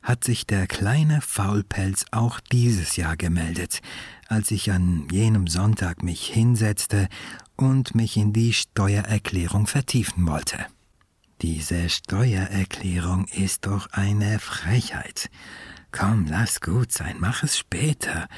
hat 0.02 0.22
sich 0.22 0.46
der 0.46 0.66
kleine 0.66 1.20
Faulpelz 1.20 2.04
auch 2.10 2.38
dieses 2.40 2.96
Jahr 2.96 3.16
gemeldet, 3.16 3.80
als 4.28 4.50
ich 4.50 4.72
an 4.72 5.06
jenem 5.10 5.46
Sonntag 5.46 6.02
mich 6.02 6.26
hinsetzte 6.26 7.08
und 7.56 7.94
mich 7.94 8.16
in 8.16 8.32
die 8.32 8.52
Steuererklärung 8.52 9.66
vertiefen 9.66 10.26
wollte. 10.26 10.66
Diese 11.42 11.88
Steuererklärung 11.88 13.26
ist 13.28 13.66
doch 13.66 13.88
eine 13.92 14.38
Frechheit. 14.38 15.30
Komm, 15.92 16.26
lass 16.28 16.60
gut 16.60 16.92
sein, 16.92 17.16
mach 17.18 17.42
es 17.42 17.58
später. 17.58 18.28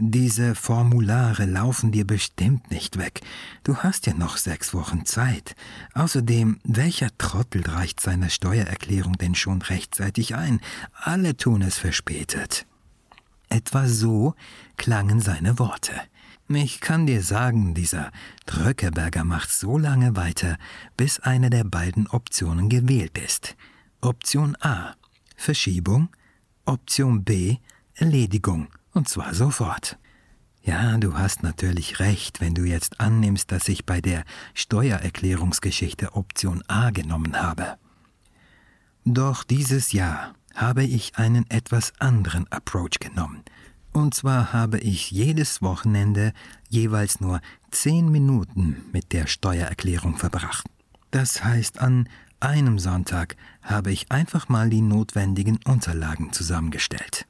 Diese 0.00 0.54
Formulare 0.54 1.44
laufen 1.44 1.90
dir 1.90 2.06
bestimmt 2.06 2.70
nicht 2.70 2.98
weg. 2.98 3.20
Du 3.64 3.78
hast 3.78 4.06
ja 4.06 4.14
noch 4.14 4.36
sechs 4.36 4.72
Wochen 4.72 5.04
Zeit. 5.04 5.56
Außerdem, 5.92 6.60
welcher 6.62 7.08
Trottel 7.18 7.62
reicht 7.66 8.00
seine 8.00 8.30
Steuererklärung 8.30 9.14
denn 9.14 9.34
schon 9.34 9.60
rechtzeitig 9.60 10.36
ein? 10.36 10.60
Alle 10.92 11.36
tun 11.36 11.62
es 11.62 11.78
verspätet. 11.78 12.64
Etwa 13.48 13.86
so 13.86 14.34
klangen 14.76 15.20
seine 15.20 15.58
Worte. 15.58 15.92
Ich 16.48 16.80
kann 16.80 17.06
dir 17.06 17.22
sagen, 17.22 17.74
dieser 17.74 18.10
Dröckeberger 18.46 19.24
macht 19.24 19.50
so 19.50 19.76
lange 19.76 20.16
weiter, 20.16 20.56
bis 20.96 21.20
eine 21.20 21.50
der 21.50 21.64
beiden 21.64 22.06
Optionen 22.06 22.68
gewählt 22.68 23.18
ist. 23.18 23.56
Option 24.00 24.56
A 24.60 24.94
Verschiebung, 25.36 26.08
Option 26.64 27.24
B 27.24 27.58
Erledigung 27.94 28.68
und 28.92 29.08
zwar 29.08 29.34
sofort. 29.34 29.98
Ja, 30.62 30.96
du 30.98 31.16
hast 31.16 31.42
natürlich 31.42 32.00
recht, 32.00 32.40
wenn 32.40 32.54
du 32.54 32.64
jetzt 32.64 33.00
annimmst, 33.00 33.52
dass 33.52 33.68
ich 33.68 33.86
bei 33.86 34.00
der 34.00 34.24
Steuererklärungsgeschichte 34.54 36.14
Option 36.14 36.62
A 36.68 36.90
genommen 36.90 37.40
habe. 37.40 37.78
Doch 39.04 39.44
dieses 39.44 39.92
Jahr 39.92 40.34
habe 40.54 40.84
ich 40.84 41.16
einen 41.16 41.48
etwas 41.50 41.92
anderen 41.98 42.50
Approach 42.50 42.98
genommen. 43.00 43.42
Und 43.92 44.14
zwar 44.14 44.52
habe 44.52 44.78
ich 44.78 45.10
jedes 45.10 45.62
Wochenende 45.62 46.32
jeweils 46.68 47.20
nur 47.20 47.40
zehn 47.70 48.10
Minuten 48.10 48.76
mit 48.92 49.12
der 49.12 49.26
Steuererklärung 49.26 50.16
verbracht. 50.16 50.66
Das 51.10 51.42
heißt, 51.42 51.80
an 51.80 52.08
einem 52.40 52.78
Sonntag 52.78 53.36
habe 53.62 53.90
ich 53.90 54.12
einfach 54.12 54.48
mal 54.48 54.70
die 54.70 54.82
notwendigen 54.82 55.58
Unterlagen 55.64 56.32
zusammengestellt. 56.32 57.26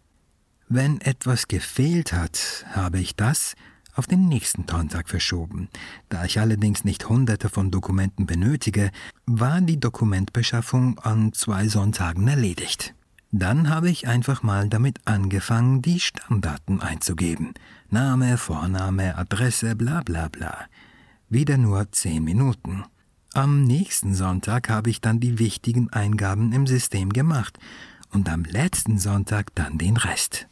Wenn 0.69 1.01
etwas 1.01 1.49
gefehlt 1.49 2.13
hat, 2.13 2.67
habe 2.73 3.01
ich 3.01 3.17
das 3.17 3.55
auf 3.95 4.07
den 4.07 4.29
nächsten 4.29 4.67
Sonntag 4.69 5.09
verschoben. 5.09 5.69
Da 6.09 6.25
ich 6.25 6.39
allerdings 6.39 6.85
nicht 6.85 7.09
hunderte 7.09 7.49
von 7.49 7.71
Dokumenten 7.71 8.27
benötige, 8.27 8.91
war 9.27 9.61
die 9.61 9.81
Dokumentbeschaffung 9.81 10.99
an 10.99 11.33
zwei 11.33 11.69
Sonntagen 11.69 12.29
erledigt. 12.29 12.95
Dann 13.31 13.69
habe 13.69 13.91
ich 13.91 14.09
einfach 14.09 14.43
mal 14.43 14.69
damit 14.69 15.01
angefangen, 15.05 15.83
die 15.83 16.01
Stammdaten 16.01 16.81
einzugeben. 16.81 17.53
Name, 17.91 18.39
Vorname, 18.39 19.17
Adresse, 19.17 19.77
bla 19.77 20.03
bla 20.03 20.29
bla. 20.29 20.67
Wieder 21.29 21.59
nur 21.59 21.93
zehn 21.93 22.25
Minuten. 22.25 22.85
Am 23.35 23.65
nächsten 23.65 24.15
Sonntag 24.15 24.71
habe 24.71 24.89
ich 24.89 25.03
dann 25.03 25.21
die 25.21 25.39
wichtigen 25.39 25.91
Eingaben 25.91 26.53
im 26.53 26.67
System 26.67 27.13
gemacht 27.13 27.59
und 28.11 28.31
am 28.31 28.45
letzten 28.45 28.99
Sonntag 28.99 29.55
dann 29.55 29.77
den 29.77 29.99
Rest. 29.99 30.47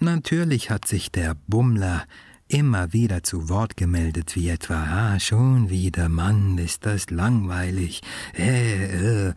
Natürlich 0.00 0.70
hat 0.70 0.88
sich 0.88 1.12
der 1.12 1.36
Bummler 1.46 2.04
immer 2.48 2.92
wieder 2.92 3.22
zu 3.22 3.48
Wort 3.48 3.76
gemeldet, 3.76 4.36
wie 4.36 4.48
etwa, 4.48 4.74
ah, 5.14 5.20
schon 5.20 5.70
wieder, 5.70 6.08
Mann, 6.08 6.58
ist 6.58 6.86
das 6.86 7.10
langweilig, 7.10 8.02
äh, 8.36 9.28
äh, 9.28 9.34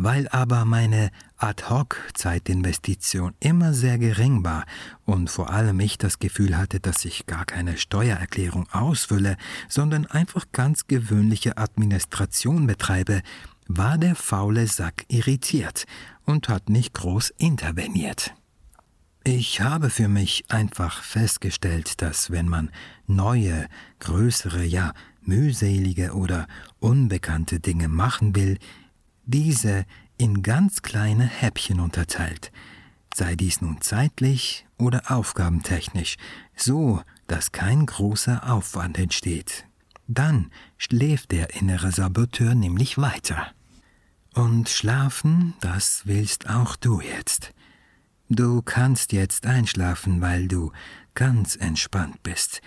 weil 0.00 0.28
aber 0.28 0.64
meine 0.64 1.10
Ad-hoc-Zeitinvestition 1.38 3.34
immer 3.40 3.74
sehr 3.74 3.98
gering 3.98 4.44
war 4.44 4.64
und 5.04 5.28
vor 5.28 5.50
allem 5.50 5.80
ich 5.80 5.98
das 5.98 6.20
Gefühl 6.20 6.56
hatte, 6.56 6.78
dass 6.78 7.04
ich 7.04 7.26
gar 7.26 7.44
keine 7.44 7.76
Steuererklärung 7.76 8.68
ausfülle, 8.70 9.36
sondern 9.68 10.06
einfach 10.06 10.46
ganz 10.52 10.86
gewöhnliche 10.86 11.58
Administration 11.58 12.68
betreibe, 12.68 13.22
war 13.66 13.98
der 13.98 14.14
faule 14.14 14.68
Sack 14.68 15.04
irritiert 15.08 15.84
und 16.24 16.48
hat 16.48 16.68
nicht 16.68 16.94
groß 16.94 17.30
interveniert. 17.36 18.34
Ich 19.24 19.60
habe 19.60 19.90
für 19.90 20.08
mich 20.08 20.44
einfach 20.48 21.02
festgestellt, 21.02 22.00
dass 22.02 22.30
wenn 22.30 22.48
man 22.48 22.70
neue, 23.08 23.66
größere, 23.98 24.64
ja 24.64 24.92
mühselige 25.22 26.14
oder 26.14 26.46
unbekannte 26.78 27.58
Dinge 27.58 27.88
machen 27.88 28.36
will, 28.36 28.58
diese 29.28 29.84
in 30.16 30.42
ganz 30.42 30.82
kleine 30.82 31.24
Häppchen 31.24 31.80
unterteilt, 31.80 32.50
sei 33.14 33.36
dies 33.36 33.60
nun 33.60 33.80
zeitlich 33.80 34.66
oder 34.78 35.10
aufgabentechnisch, 35.10 36.16
so 36.56 37.02
dass 37.26 37.52
kein 37.52 37.86
großer 37.86 38.50
Aufwand 38.50 38.98
entsteht. 38.98 39.66
Dann 40.06 40.50
schläft 40.78 41.32
der 41.32 41.54
innere 41.54 41.92
Saboteur 41.92 42.54
nämlich 42.54 42.96
weiter. 42.96 43.52
Und 44.34 44.68
schlafen, 44.70 45.54
das 45.60 46.02
willst 46.06 46.48
auch 46.48 46.76
du 46.76 47.00
jetzt. 47.00 47.52
Du 48.30 48.62
kannst 48.62 49.12
jetzt 49.12 49.46
einschlafen, 49.46 50.20
weil 50.22 50.48
du 50.48 50.72
ganz 51.14 51.54
entspannt 51.56 52.22
bist. 52.22 52.62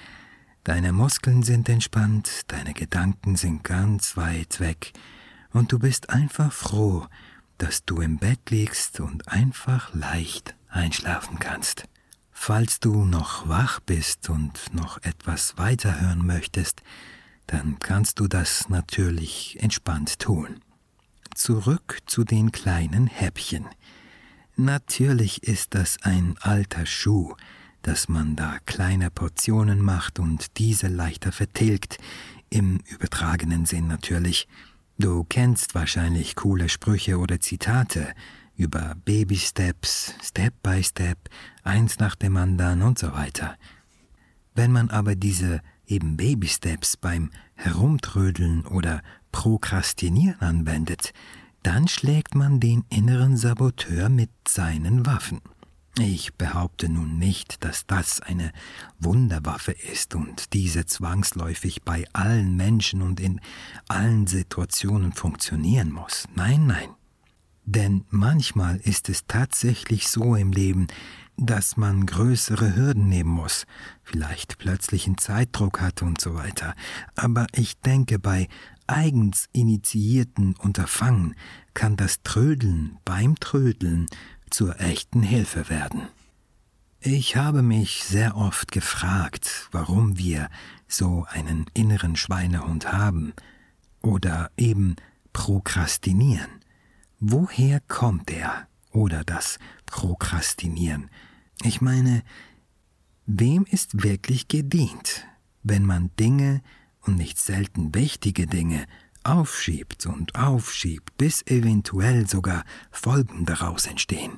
Deine 0.63 0.91
Muskeln 0.91 1.41
sind 1.41 1.69
entspannt, 1.69 2.41
deine 2.47 2.73
Gedanken 2.73 3.35
sind 3.35 3.63
ganz 3.63 4.15
weit 4.15 4.59
weg, 4.59 4.93
und 5.53 5.71
du 5.71 5.79
bist 5.79 6.09
einfach 6.09 6.51
froh, 6.51 7.07
dass 7.57 7.85
du 7.85 8.01
im 8.01 8.17
Bett 8.17 8.49
liegst 8.49 8.99
und 8.99 9.27
einfach 9.27 9.93
leicht 9.93 10.55
einschlafen 10.69 11.39
kannst. 11.39 11.85
Falls 12.31 12.79
du 12.79 13.05
noch 13.05 13.47
wach 13.47 13.79
bist 13.81 14.29
und 14.29 14.73
noch 14.73 14.97
etwas 15.03 15.57
weiterhören 15.57 16.25
möchtest, 16.25 16.81
dann 17.45 17.77
kannst 17.79 18.19
du 18.19 18.27
das 18.27 18.69
natürlich 18.69 19.57
entspannt 19.61 20.19
tun. 20.19 20.61
Zurück 21.35 21.99
zu 22.07 22.23
den 22.23 22.51
kleinen 22.51 23.07
Häppchen. 23.07 23.67
Natürlich 24.55 25.43
ist 25.43 25.75
das 25.75 25.97
ein 26.01 26.35
alter 26.39 26.85
Schuh, 26.85 27.35
dass 27.81 28.09
man 28.09 28.35
da 28.35 28.59
kleine 28.65 29.11
Portionen 29.11 29.81
macht 29.81 30.19
und 30.19 30.57
diese 30.57 30.87
leichter 30.87 31.31
vertilgt, 31.31 31.97
im 32.49 32.79
übertragenen 32.89 33.65
Sinn 33.65 33.87
natürlich. 33.87 34.47
Du 35.01 35.23
kennst 35.23 35.73
wahrscheinlich 35.73 36.35
coole 36.35 36.69
Sprüche 36.69 37.17
oder 37.17 37.39
Zitate 37.39 38.13
über 38.55 38.93
Baby 39.03 39.35
Steps, 39.35 40.13
Step 40.21 40.53
by 40.61 40.83
Step, 40.83 41.17
eins 41.63 41.97
nach 41.97 42.15
dem 42.15 42.37
anderen 42.37 42.83
und 42.83 42.99
so 42.99 43.11
weiter. 43.11 43.55
Wenn 44.53 44.71
man 44.71 44.91
aber 44.91 45.15
diese 45.15 45.61
eben 45.87 46.17
Baby 46.17 46.47
Steps 46.47 46.97
beim 46.97 47.31
Herumtrödeln 47.55 48.63
oder 48.67 49.01
Prokrastinieren 49.31 50.39
anwendet, 50.39 51.13
dann 51.63 51.87
schlägt 51.87 52.35
man 52.35 52.59
den 52.59 52.83
inneren 52.89 53.37
Saboteur 53.37 54.07
mit 54.07 54.29
seinen 54.47 55.07
Waffen. 55.07 55.41
Ich 55.99 56.33
behaupte 56.35 56.87
nun 56.87 57.17
nicht, 57.17 57.63
dass 57.65 57.85
das 57.85 58.21
eine 58.21 58.53
Wunderwaffe 58.99 59.73
ist 59.73 60.15
und 60.15 60.53
diese 60.53 60.85
zwangsläufig 60.85 61.83
bei 61.83 62.05
allen 62.13 62.55
Menschen 62.55 63.01
und 63.01 63.19
in 63.19 63.41
allen 63.89 64.25
Situationen 64.25 65.11
funktionieren 65.11 65.91
muss. 65.91 66.27
Nein, 66.33 66.65
nein. 66.67 66.89
Denn 67.65 68.05
manchmal 68.09 68.77
ist 68.77 69.09
es 69.09 69.25
tatsächlich 69.27 70.07
so 70.07 70.35
im 70.35 70.51
Leben, 70.51 70.87
dass 71.37 71.77
man 71.77 72.05
größere 72.05 72.75
Hürden 72.75 73.07
nehmen 73.07 73.29
muss, 73.29 73.65
vielleicht 74.03 74.57
plötzlichen 74.59 75.17
Zeitdruck 75.17 75.81
hat 75.81 76.01
und 76.01 76.21
so 76.21 76.35
weiter. 76.35 76.75
Aber 77.15 77.47
ich 77.53 77.79
denke, 77.79 78.19
bei 78.19 78.47
eigens 78.87 79.47
initiierten 79.51 80.55
Unterfangen 80.55 81.35
kann 81.73 81.95
das 81.95 82.21
Trödeln 82.23 82.97
beim 83.05 83.35
Trödeln 83.35 84.07
zur 84.51 84.79
echten 84.79 85.23
Hilfe 85.23 85.69
werden. 85.69 86.07
Ich 86.99 87.35
habe 87.35 87.63
mich 87.63 88.03
sehr 88.03 88.37
oft 88.37 88.71
gefragt, 88.71 89.67
warum 89.71 90.19
wir 90.19 90.49
so 90.87 91.25
einen 91.29 91.65
inneren 91.73 92.15
Schweinehund 92.15 92.91
haben 92.91 93.33
oder 94.01 94.51
eben 94.55 94.97
prokrastinieren. 95.33 96.49
Woher 97.19 97.79
kommt 97.79 98.29
er 98.29 98.67
oder 98.91 99.23
das 99.23 99.57
Prokrastinieren? 99.85 101.09
Ich 101.63 101.81
meine, 101.81 102.23
wem 103.25 103.65
ist 103.65 104.03
wirklich 104.03 104.47
gedient, 104.47 105.25
wenn 105.63 105.85
man 105.85 106.11
Dinge 106.19 106.61
und 107.01 107.17
nicht 107.17 107.39
selten 107.39 107.95
wichtige 107.95 108.45
Dinge 108.45 108.85
aufschiebt 109.23 110.05
und 110.05 110.35
aufschiebt, 110.35 111.17
bis 111.17 111.45
eventuell 111.47 112.27
sogar 112.27 112.63
Folgen 112.91 113.45
daraus 113.45 113.85
entstehen. 113.85 114.37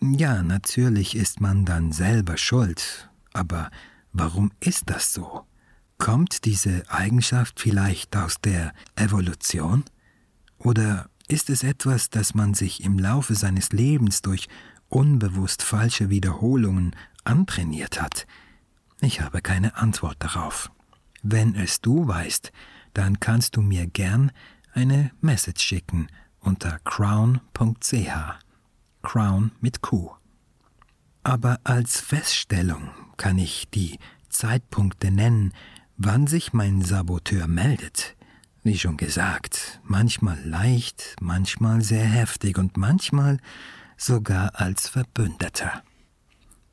Ja, 0.00 0.42
natürlich 0.42 1.16
ist 1.16 1.40
man 1.40 1.64
dann 1.64 1.92
selber 1.92 2.36
schuld, 2.36 3.10
aber 3.32 3.70
warum 4.12 4.52
ist 4.60 4.90
das 4.90 5.12
so? 5.12 5.46
Kommt 5.98 6.44
diese 6.44 6.82
Eigenschaft 6.88 7.60
vielleicht 7.60 8.16
aus 8.16 8.40
der 8.40 8.74
Evolution? 8.96 9.84
Oder 10.58 11.08
ist 11.28 11.48
es 11.50 11.62
etwas, 11.62 12.10
das 12.10 12.34
man 12.34 12.52
sich 12.54 12.84
im 12.84 12.98
Laufe 12.98 13.34
seines 13.34 13.72
Lebens 13.72 14.20
durch 14.20 14.48
unbewusst 14.88 15.62
falsche 15.62 16.10
Wiederholungen 16.10 16.94
antrainiert 17.24 18.02
hat? 18.02 18.26
Ich 19.00 19.20
habe 19.20 19.40
keine 19.40 19.76
Antwort 19.76 20.16
darauf. 20.18 20.70
Wenn 21.22 21.54
es 21.54 21.80
du 21.80 22.06
weißt, 22.06 22.52
dann 22.94 23.20
kannst 23.20 23.56
du 23.56 23.62
mir 23.62 23.86
gern 23.86 24.32
eine 24.72 25.10
Message 25.20 25.62
schicken 25.62 26.08
unter 26.40 26.78
crown.ch. 26.84 28.08
Crown 29.02 29.52
mit 29.60 29.82
Q. 29.82 30.10
Aber 31.22 31.60
als 31.64 32.00
Feststellung 32.00 32.90
kann 33.16 33.38
ich 33.38 33.68
die 33.70 33.98
Zeitpunkte 34.28 35.10
nennen, 35.10 35.52
wann 35.96 36.26
sich 36.26 36.52
mein 36.52 36.82
Saboteur 36.82 37.46
meldet. 37.46 38.16
Wie 38.62 38.78
schon 38.78 38.96
gesagt, 38.96 39.80
manchmal 39.84 40.38
leicht, 40.44 41.16
manchmal 41.20 41.82
sehr 41.82 42.06
heftig 42.06 42.58
und 42.58 42.76
manchmal 42.76 43.38
sogar 43.96 44.58
als 44.58 44.88
Verbündeter. 44.88 45.82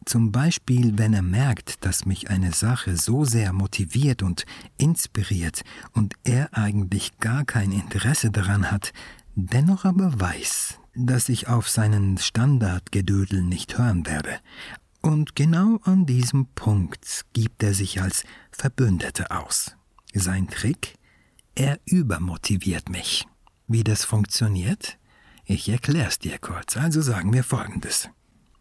Zum 0.05 0.31
Beispiel, 0.31 0.97
wenn 0.97 1.13
er 1.13 1.21
merkt, 1.21 1.85
dass 1.85 2.05
mich 2.05 2.29
eine 2.29 2.53
Sache 2.53 2.97
so 2.97 3.23
sehr 3.23 3.53
motiviert 3.53 4.23
und 4.23 4.45
inspiriert 4.77 5.61
und 5.93 6.15
er 6.23 6.57
eigentlich 6.57 7.19
gar 7.19 7.45
kein 7.45 7.71
Interesse 7.71 8.31
daran 8.31 8.71
hat, 8.71 8.93
dennoch 9.35 9.85
aber 9.85 10.19
weiß, 10.19 10.79
dass 10.95 11.29
ich 11.29 11.47
auf 11.47 11.69
seinen 11.69 12.17
Standardgedödel 12.17 13.43
nicht 13.43 13.77
hören 13.77 14.05
werde. 14.05 14.39
Und 15.01 15.35
genau 15.35 15.79
an 15.83 16.05
diesem 16.05 16.47
Punkt 16.47 17.25
gibt 17.33 17.63
er 17.63 17.73
sich 17.73 18.01
als 18.01 18.23
Verbündeter 18.51 19.31
aus. 19.31 19.75
Sein 20.13 20.47
Trick? 20.47 20.95
Er 21.55 21.79
übermotiviert 21.85 22.89
mich. 22.89 23.25
Wie 23.67 23.83
das 23.83 24.03
funktioniert? 24.03 24.97
Ich 25.45 25.69
erklär's 25.69 26.19
dir 26.19 26.37
kurz, 26.37 26.77
also 26.77 27.01
sagen 27.01 27.33
wir 27.33 27.43
folgendes. 27.43 28.09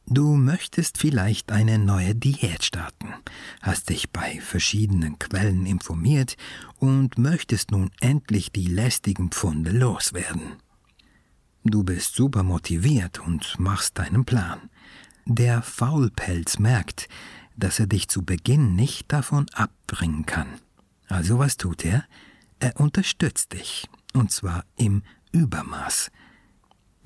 Du 0.07 0.35
möchtest 0.37 0.99
vielleicht 0.99 1.53
eine 1.53 1.79
neue 1.79 2.15
Diät 2.15 2.65
starten, 2.65 3.15
hast 3.63 3.91
dich 3.91 4.11
bei 4.11 4.41
verschiedenen 4.41 5.19
Quellen 5.19 5.67
informiert 5.67 6.37
und 6.79 7.17
möchtest 7.17 7.71
nun 7.71 7.91
endlich 8.01 8.51
die 8.51 8.67
lästigen 8.67 9.31
Pfunde 9.31 9.71
loswerden. 9.71 10.57
Du 11.65 11.85
bist 11.85 12.15
super 12.15 12.43
motiviert 12.43 13.21
und 13.21 13.61
machst 13.61 13.99
deinen 13.99 14.25
Plan. 14.25 14.71
Der 15.27 15.63
Faulpelz 15.63 16.59
merkt, 16.59 17.09
dass 17.57 17.79
er 17.79 17.87
dich 17.87 18.09
zu 18.09 18.25
Beginn 18.25 18.75
nicht 18.75 19.13
davon 19.13 19.47
abbringen 19.53 20.27
kann. 20.27 20.49
Also 21.09 21.39
was 21.39 21.57
tut 21.57 21.85
er? 21.85 22.05
Er 22.59 22.81
unterstützt 22.81 23.53
dich, 23.53 23.89
und 24.15 24.33
zwar 24.33 24.65
im 24.77 25.03
Übermaß. 25.33 26.11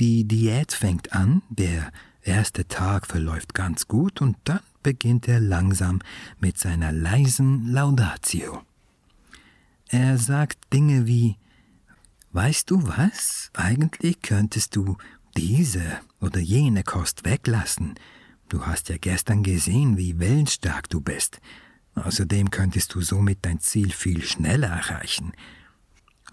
Die 0.00 0.26
Diät 0.26 0.72
fängt 0.72 1.12
an, 1.12 1.42
der 1.48 1.92
erste 2.24 2.66
Tag 2.66 3.06
verläuft 3.06 3.54
ganz 3.54 3.88
gut 3.88 4.20
und 4.20 4.36
dann 4.44 4.60
beginnt 4.82 5.28
er 5.28 5.40
langsam 5.40 6.00
mit 6.38 6.58
seiner 6.58 6.92
leisen 6.92 7.66
Laudatio. 7.66 8.62
Er 9.88 10.18
sagt 10.18 10.72
Dinge 10.72 11.06
wie 11.06 11.36
Weißt 12.32 12.68
du 12.70 12.82
was? 12.88 13.50
Eigentlich 13.54 14.20
könntest 14.20 14.74
du 14.74 14.96
diese 15.36 16.00
oder 16.20 16.40
jene 16.40 16.82
Kost 16.82 17.24
weglassen. 17.24 17.94
Du 18.48 18.66
hast 18.66 18.88
ja 18.88 18.96
gestern 18.96 19.44
gesehen, 19.44 19.96
wie 19.96 20.18
willensstark 20.18 20.88
du 20.88 21.00
bist. 21.00 21.40
Außerdem 21.94 22.50
könntest 22.50 22.94
du 22.94 23.02
somit 23.02 23.38
dein 23.42 23.60
Ziel 23.60 23.90
viel 23.92 24.22
schneller 24.22 24.68
erreichen. 24.68 25.32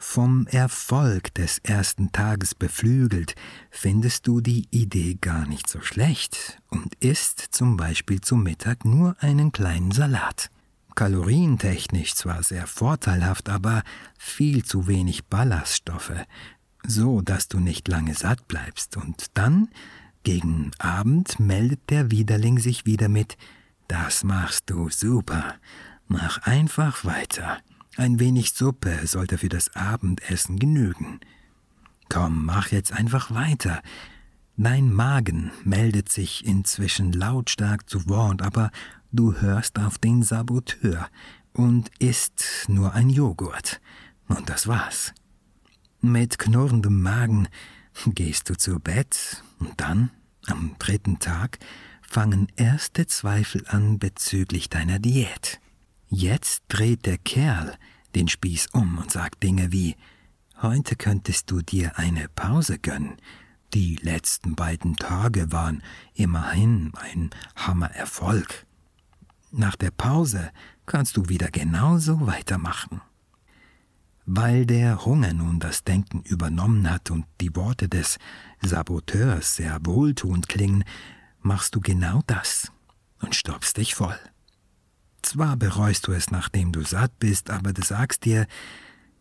Vom 0.03 0.47
Erfolg 0.47 1.33
des 1.35 1.59
ersten 1.59 2.11
Tages 2.11 2.55
beflügelt, 2.55 3.35
findest 3.69 4.25
du 4.25 4.41
die 4.41 4.67
Idee 4.71 5.13
gar 5.21 5.45
nicht 5.45 5.69
so 5.69 5.79
schlecht 5.79 6.59
und 6.69 6.95
isst 6.95 7.39
zum 7.51 7.77
Beispiel 7.77 8.19
zum 8.19 8.41
Mittag 8.41 8.83
nur 8.83 9.15
einen 9.19 9.51
kleinen 9.51 9.91
Salat. 9.91 10.49
Kalorientechnisch 10.95 12.15
zwar 12.15 12.41
sehr 12.41 12.65
vorteilhaft, 12.65 13.47
aber 13.47 13.83
viel 14.17 14.65
zu 14.65 14.87
wenig 14.87 15.25
Ballaststoffe, 15.25 16.25
so 16.85 17.21
dass 17.21 17.47
du 17.47 17.59
nicht 17.59 17.87
lange 17.87 18.15
satt 18.15 18.47
bleibst. 18.47 18.97
Und 18.97 19.27
dann, 19.35 19.69
gegen 20.23 20.71
Abend, 20.79 21.39
meldet 21.39 21.91
der 21.91 22.09
Widerling 22.09 22.57
sich 22.57 22.87
wieder 22.87 23.07
mit 23.07 23.37
Das 23.87 24.23
machst 24.23 24.69
du 24.71 24.89
super. 24.89 25.55
Mach 26.07 26.39
einfach 26.39 27.05
weiter. 27.05 27.59
Ein 27.97 28.19
wenig 28.19 28.53
Suppe 28.53 29.05
sollte 29.05 29.37
für 29.37 29.49
das 29.49 29.75
Abendessen 29.75 30.57
genügen. 30.57 31.19
Komm, 32.09 32.45
mach 32.45 32.71
jetzt 32.71 32.93
einfach 32.93 33.31
weiter. 33.31 33.81
Dein 34.57 34.93
Magen 34.93 35.51
meldet 35.63 36.09
sich 36.09 36.45
inzwischen 36.45 37.13
lautstark 37.13 37.89
zu 37.89 38.07
Wort, 38.07 38.41
aber 38.41 38.71
du 39.11 39.35
hörst 39.35 39.79
auf 39.79 39.97
den 39.97 40.23
Saboteur 40.23 41.09
und 41.53 41.89
isst 41.99 42.65
nur 42.67 42.93
ein 42.93 43.09
Joghurt. 43.09 43.81
Und 44.27 44.49
das 44.49 44.67
war's. 44.67 45.13
Mit 45.99 46.37
knurrendem 46.37 47.01
Magen 47.01 47.47
gehst 48.07 48.49
du 48.49 48.57
zu 48.57 48.79
Bett 48.79 49.43
und 49.59 49.79
dann, 49.79 50.11
am 50.47 50.75
dritten 50.79 51.19
Tag, 51.19 51.59
fangen 52.01 52.47
erste 52.55 53.07
Zweifel 53.07 53.63
an 53.67 53.99
bezüglich 53.99 54.69
deiner 54.69 54.99
Diät. 54.99 55.60
Jetzt 56.13 56.63
dreht 56.67 57.05
der 57.05 57.17
Kerl 57.17 57.77
den 58.15 58.27
Spieß 58.27 58.67
um 58.73 58.97
und 58.97 59.09
sagt 59.09 59.43
Dinge 59.43 59.71
wie 59.71 59.95
Heute 60.61 60.97
könntest 60.97 61.49
du 61.49 61.61
dir 61.61 61.97
eine 61.97 62.27
Pause 62.27 62.77
gönnen. 62.79 63.15
Die 63.73 63.95
letzten 63.95 64.55
beiden 64.55 64.97
Tage 64.97 65.53
waren 65.53 65.81
immerhin 66.13 66.91
ein 66.95 67.29
Hammererfolg. 67.55 68.67
Nach 69.51 69.77
der 69.77 69.91
Pause 69.91 70.51
kannst 70.85 71.15
du 71.15 71.29
wieder 71.29 71.49
genauso 71.49 72.27
weitermachen. 72.27 72.99
Weil 74.25 74.65
der 74.65 75.05
Hunger 75.05 75.31
nun 75.31 75.61
das 75.61 75.85
Denken 75.85 76.23
übernommen 76.23 76.91
hat 76.91 77.09
und 77.09 77.25
die 77.39 77.55
Worte 77.55 77.87
des 77.87 78.19
Saboteurs 78.61 79.55
sehr 79.55 79.79
wohltuend 79.85 80.49
klingen, 80.49 80.83
machst 81.39 81.73
du 81.73 81.79
genau 81.79 82.21
das 82.27 82.69
und 83.21 83.33
stopfst 83.33 83.77
dich 83.77 83.95
voll. 83.95 84.19
Zwar 85.21 85.55
bereust 85.57 86.07
du 86.07 86.13
es, 86.13 86.31
nachdem 86.31 86.71
du 86.71 86.83
satt 86.83 87.17
bist, 87.19 87.49
aber 87.49 87.73
du 87.73 87.81
sagst 87.81 88.25
dir, 88.25 88.47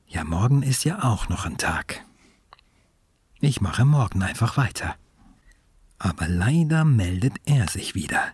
ja, 0.07 0.25
morgen 0.25 0.63
ist 0.63 0.85
ja 0.85 1.05
auch 1.05 1.29
noch 1.29 1.47
ein 1.47 1.59
Tag. 1.59 2.05
Ich 3.41 3.61
mache 3.61 3.85
morgen 3.85 4.23
einfach 4.23 4.57
weiter. 4.57 4.97
Aber 5.99 6.29
leider 6.29 6.85
meldet 6.85 7.35
er 7.45 7.69
sich 7.69 7.95
wieder. 7.95 8.33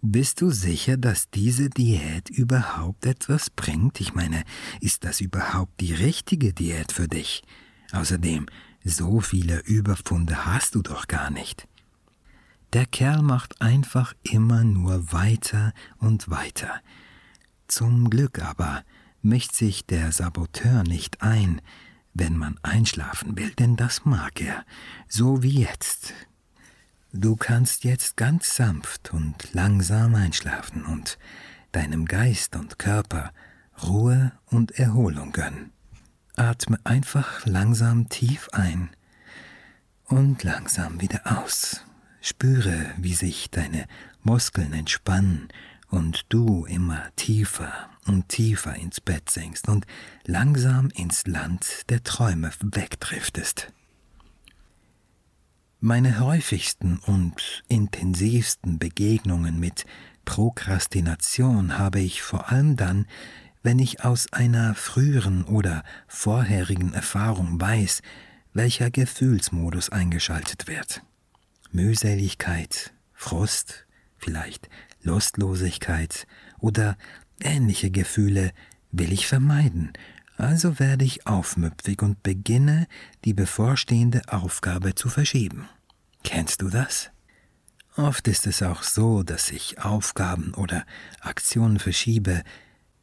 Bist 0.00 0.42
du 0.42 0.50
sicher, 0.50 0.96
dass 0.96 1.30
diese 1.30 1.70
Diät 1.70 2.28
überhaupt 2.28 3.06
etwas 3.06 3.48
bringt? 3.48 4.00
Ich 4.00 4.14
meine, 4.14 4.44
ist 4.80 5.04
das 5.04 5.20
überhaupt 5.20 5.80
die 5.80 5.94
richtige 5.94 6.52
Diät 6.52 6.92
für 6.92 7.08
dich? 7.08 7.42
Außerdem, 7.92 8.46
so 8.84 9.20
viele 9.20 9.60
Überfunde 9.60 10.44
hast 10.44 10.74
du 10.74 10.82
doch 10.82 11.06
gar 11.06 11.30
nicht. 11.30 11.66
Der 12.74 12.86
Kerl 12.86 13.22
macht 13.22 13.62
einfach 13.62 14.14
immer 14.24 14.64
nur 14.64 15.12
weiter 15.12 15.72
und 15.98 16.28
weiter. 16.28 16.80
Zum 17.68 18.10
Glück 18.10 18.42
aber 18.42 18.82
mischt 19.22 19.52
sich 19.52 19.86
der 19.86 20.10
Saboteur 20.10 20.82
nicht 20.82 21.22
ein, 21.22 21.60
wenn 22.14 22.36
man 22.36 22.58
einschlafen 22.64 23.38
will, 23.38 23.54
denn 23.54 23.76
das 23.76 24.04
mag 24.04 24.40
er, 24.40 24.64
so 25.06 25.44
wie 25.44 25.60
jetzt. 25.60 26.14
Du 27.12 27.36
kannst 27.36 27.84
jetzt 27.84 28.16
ganz 28.16 28.56
sanft 28.56 29.12
und 29.12 29.54
langsam 29.54 30.16
einschlafen 30.16 30.84
und 30.84 31.16
deinem 31.70 32.06
Geist 32.06 32.56
und 32.56 32.80
Körper 32.80 33.30
Ruhe 33.84 34.32
und 34.46 34.72
Erholung 34.72 35.30
gönnen. 35.30 35.70
Atme 36.34 36.80
einfach 36.82 37.46
langsam 37.46 38.08
tief 38.08 38.48
ein 38.50 38.90
und 40.06 40.42
langsam 40.42 41.00
wieder 41.00 41.20
aus. 41.24 41.84
Spüre, 42.26 42.86
wie 42.96 43.12
sich 43.12 43.50
deine 43.50 43.86
Muskeln 44.22 44.72
entspannen 44.72 45.48
und 45.90 46.24
du 46.30 46.64
immer 46.64 47.02
tiefer 47.16 47.90
und 48.06 48.30
tiefer 48.30 48.74
ins 48.76 48.98
Bett 49.02 49.28
sinkst 49.28 49.68
und 49.68 49.84
langsam 50.24 50.88
ins 50.88 51.26
Land 51.26 51.90
der 51.90 52.02
Träume 52.02 52.50
wegdriftest. 52.62 53.70
Meine 55.80 56.18
häufigsten 56.18 56.96
und 56.96 57.62
intensivsten 57.68 58.78
Begegnungen 58.78 59.60
mit 59.60 59.84
Prokrastination 60.24 61.76
habe 61.76 62.00
ich 62.00 62.22
vor 62.22 62.50
allem 62.50 62.76
dann, 62.76 63.04
wenn 63.62 63.78
ich 63.78 64.02
aus 64.02 64.32
einer 64.32 64.74
früheren 64.74 65.44
oder 65.44 65.84
vorherigen 66.08 66.94
Erfahrung 66.94 67.60
weiß, 67.60 68.00
welcher 68.54 68.90
Gefühlsmodus 68.90 69.90
eingeschaltet 69.90 70.66
wird. 70.66 71.02
Mühseligkeit, 71.74 72.94
Frust, 73.12 73.86
vielleicht 74.16 74.68
Lustlosigkeit 75.02 76.26
oder 76.58 76.96
ähnliche 77.40 77.90
Gefühle 77.90 78.52
will 78.90 79.12
ich 79.12 79.26
vermeiden 79.26 79.92
also 80.36 80.78
werde 80.80 81.04
ich 81.04 81.26
aufmüpfig 81.26 82.02
und 82.02 82.22
beginne, 82.22 82.86
die 83.24 83.34
bevorstehende 83.34 84.22
Aufgabe 84.28 84.94
zu 84.94 85.08
verschieben. 85.08 85.68
Kennst 86.24 86.62
du 86.62 86.68
das? 86.68 87.10
Oft 87.96 88.26
ist 88.26 88.46
es 88.46 88.62
auch 88.62 88.82
so, 88.82 89.22
dass 89.22 89.50
ich 89.50 89.78
Aufgaben 89.80 90.52
oder 90.54 90.84
Aktionen 91.20 91.78
verschiebe, 91.78 92.42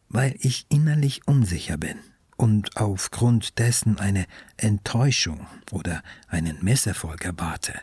weil 0.10 0.36
ich 0.40 0.66
innerlich 0.68 1.26
unsicher 1.26 1.78
bin 1.78 1.98
und 2.42 2.76
aufgrund 2.76 3.60
dessen 3.60 4.00
eine 4.00 4.26
Enttäuschung 4.58 5.46
oder 5.70 6.02
einen 6.28 6.64
Misserfolg 6.64 7.24
erwarte. 7.24 7.80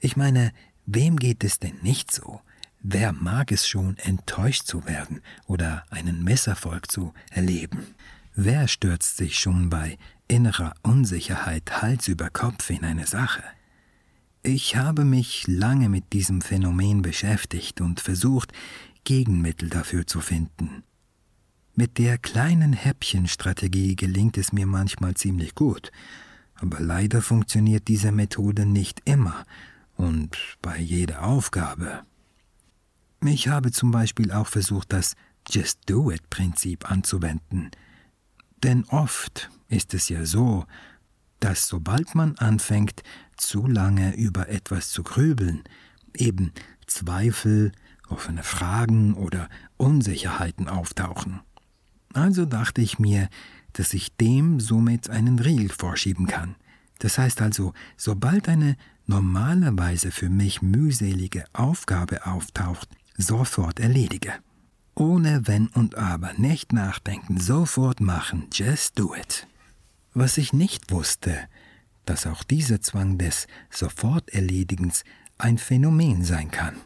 Ich 0.00 0.18
meine, 0.18 0.52
wem 0.84 1.16
geht 1.16 1.42
es 1.44 1.58
denn 1.58 1.78
nicht 1.80 2.12
so? 2.12 2.42
Wer 2.82 3.14
mag 3.14 3.50
es 3.52 3.66
schon, 3.66 3.96
enttäuscht 3.96 4.66
zu 4.66 4.84
werden 4.84 5.22
oder 5.46 5.84
einen 5.88 6.22
Misserfolg 6.24 6.92
zu 6.92 7.14
erleben? 7.30 7.86
Wer 8.34 8.68
stürzt 8.68 9.16
sich 9.16 9.38
schon 9.38 9.70
bei 9.70 9.96
innerer 10.28 10.74
Unsicherheit 10.82 11.80
Hals 11.80 12.06
über 12.06 12.28
Kopf 12.28 12.68
in 12.68 12.84
eine 12.84 13.06
Sache? 13.06 13.42
Ich 14.42 14.76
habe 14.76 15.06
mich 15.06 15.46
lange 15.46 15.88
mit 15.88 16.12
diesem 16.12 16.42
Phänomen 16.42 17.00
beschäftigt 17.00 17.80
und 17.80 18.00
versucht, 18.00 18.52
Gegenmittel 19.04 19.70
dafür 19.70 20.06
zu 20.06 20.20
finden. 20.20 20.82
Mit 21.74 21.98
der 21.98 22.18
kleinen 22.18 22.72
Häppchenstrategie 22.72 23.96
gelingt 23.96 24.36
es 24.36 24.52
mir 24.52 24.66
manchmal 24.66 25.14
ziemlich 25.14 25.54
gut, 25.54 25.90
aber 26.54 26.80
leider 26.80 27.22
funktioniert 27.22 27.88
diese 27.88 28.12
Methode 28.12 28.66
nicht 28.66 29.00
immer 29.04 29.44
und 29.96 30.36
bei 30.60 30.78
jeder 30.78 31.24
Aufgabe. 31.24 32.02
Ich 33.24 33.48
habe 33.48 33.70
zum 33.70 33.90
Beispiel 33.90 34.32
auch 34.32 34.48
versucht, 34.48 34.92
das 34.92 35.14
Just 35.48 35.80
Do 35.86 36.10
It 36.10 36.28
Prinzip 36.30 36.90
anzuwenden– 36.90 37.70
denn 38.62 38.84
oft 38.84 39.50
ist 39.68 39.92
es 39.94 40.08
ja 40.08 40.24
so, 40.24 40.66
dass 41.40 41.66
sobald 41.66 42.14
man 42.14 42.36
anfängt, 42.38 43.02
zu 43.36 43.66
lange 43.66 44.14
über 44.14 44.48
etwas 44.48 44.90
zu 44.90 45.02
grübeln, 45.02 45.64
eben 46.14 46.52
Zweifel, 46.86 47.72
offene 48.08 48.44
Fragen 48.44 49.14
oder 49.14 49.48
Unsicherheiten 49.76 50.68
auftauchen. 50.68 51.40
Also 52.14 52.44
dachte 52.44 52.80
ich 52.80 52.98
mir, 52.98 53.28
dass 53.72 53.94
ich 53.94 54.16
dem 54.16 54.60
somit 54.60 55.10
einen 55.10 55.38
Riegel 55.38 55.70
vorschieben 55.70 56.26
kann. 56.26 56.54
Das 56.98 57.18
heißt 57.18 57.42
also, 57.42 57.72
sobald 57.96 58.48
eine 58.48 58.76
normalerweise 59.06 60.10
für 60.10 60.28
mich 60.28 60.62
mühselige 60.62 61.44
Aufgabe 61.52 62.26
auftaucht, 62.26 62.88
sofort 63.16 63.80
erledige. 63.80 64.32
Ohne 64.94 65.46
Wenn 65.46 65.68
und 65.68 65.96
Aber, 65.96 66.34
nicht 66.34 66.72
nachdenken, 66.72 67.40
sofort 67.40 68.00
machen, 68.00 68.48
just 68.52 68.98
do 68.98 69.14
it. 69.14 69.46
Was 70.14 70.36
ich 70.36 70.52
nicht 70.52 70.92
wusste, 70.92 71.38
dass 72.04 72.26
auch 72.26 72.44
dieser 72.44 72.80
Zwang 72.82 73.16
des 73.16 73.46
Soforterledigens 73.70 75.04
ein 75.38 75.58
Phänomen 75.58 76.24
sein 76.24 76.50
kann. 76.50 76.76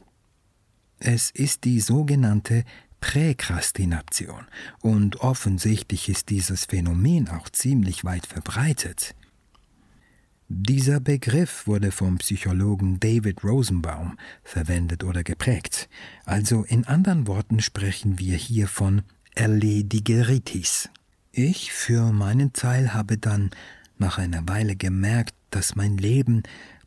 Es 0.99 1.31
ist 1.31 1.65
die 1.65 1.81
sogenannte 1.81 2.65
Präkrastination 3.01 4.47
und 4.81 5.21
offensichtlich 5.21 6.09
ist 6.09 6.31
dieses 6.31 6.65
Phänomen 6.65 7.29
auch 7.29 7.49
ziemlich 7.49 8.05
weit 8.05 8.27
verbreitet. 8.27 9.15
Dieser 10.49 11.01
Begriff 11.01 11.67
wurde 11.67 11.91
vom 11.91 12.19
Psychologen 12.19 13.01
David 13.01 13.43
Rosenbaum 13.43 14.17
verwendet 14.45 15.03
oder 15.03 15.25
geprägt. 15.25 15.89
Also 16.25 16.63
in 16.63 16.87
anderen 16.87 17.27
Worten 17.27 17.61
sprechen 17.61 18.21
wir 18.21 18.37
hier 18.37 18.69
von 18.69 19.03
Erledigeritis. 19.35 20.89
Ich 21.33 21.73
für 21.73 22.13
meinen 22.13 22.53
Teil 22.53 22.95
habe 22.95 23.19
dann 23.19 23.51
nach 23.99 24.19
einer 24.19 24.49
Weile 24.49 24.77
gemerkt, 24.77 25.35
dass 25.51 25.75
mein 25.75 25.97
Leben 25.99 26.45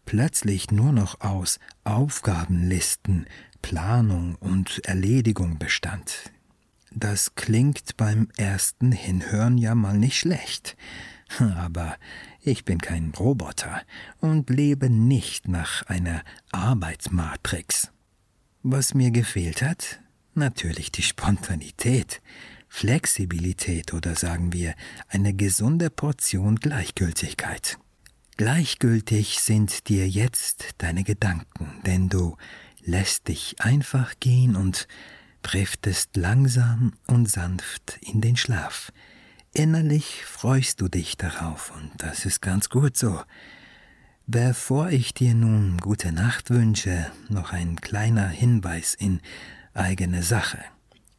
plötzlich 0.09 0.71
nur 0.71 0.91
noch 0.91 1.21
aus 1.21 1.59
Aufgabenlisten, 1.83 3.27
Planung 3.61 4.33
und 4.39 4.81
Erledigung 4.85 5.59
bestand. 5.59 6.31
Das 6.91 7.35
klingt 7.35 7.95
beim 7.95 8.27
ersten 8.35 8.91
Hinhören 8.91 9.59
ja 9.59 9.75
mal 9.75 9.99
nicht 9.99 10.17
schlecht, 10.17 10.75
aber 11.37 11.95
ich 12.41 12.65
bin 12.65 12.79
kein 12.79 13.11
Roboter 13.19 13.83
und 14.19 14.49
lebe 14.49 14.89
nicht 14.89 15.47
nach 15.47 15.83
einer 15.85 16.23
Arbeitsmatrix. 16.51 17.91
Was 18.63 18.95
mir 18.95 19.11
gefehlt 19.11 19.61
hat? 19.61 19.99
Natürlich 20.33 20.91
die 20.91 21.03
Spontanität, 21.03 22.23
Flexibilität 22.67 23.93
oder 23.93 24.15
sagen 24.15 24.53
wir 24.53 24.73
eine 25.07 25.35
gesunde 25.35 25.91
Portion 25.91 26.55
Gleichgültigkeit. 26.55 27.77
Gleichgültig 28.39 29.41
sind 29.41 29.89
dir 29.89 30.07
jetzt 30.07 30.69
deine 30.77 31.03
Gedanken, 31.03 31.81
denn 31.85 32.07
du 32.07 32.37
lässt 32.79 33.27
dich 33.27 33.57
einfach 33.59 34.13
gehen 34.21 34.55
und 34.55 34.87
driftest 35.41 36.15
langsam 36.15 36.93
und 37.05 37.29
sanft 37.29 37.99
in 37.99 38.21
den 38.21 38.37
Schlaf, 38.37 38.93
Innerlich 39.51 40.23
freust 40.23 40.79
du 40.79 40.87
dich 40.87 41.17
darauf 41.17 41.73
und 41.75 41.91
das 41.97 42.25
ist 42.25 42.41
ganz 42.41 42.69
gut 42.69 42.95
so. 42.95 43.19
Bevor 44.25 44.89
ich 44.89 45.13
dir 45.13 45.33
nun 45.33 45.77
gute 45.79 46.13
Nacht 46.13 46.49
wünsche, 46.49 47.07
noch 47.27 47.51
ein 47.51 47.75
kleiner 47.81 48.29
Hinweis 48.29 48.93
in 48.93 49.19
eigene 49.73 50.23
Sache. 50.23 50.59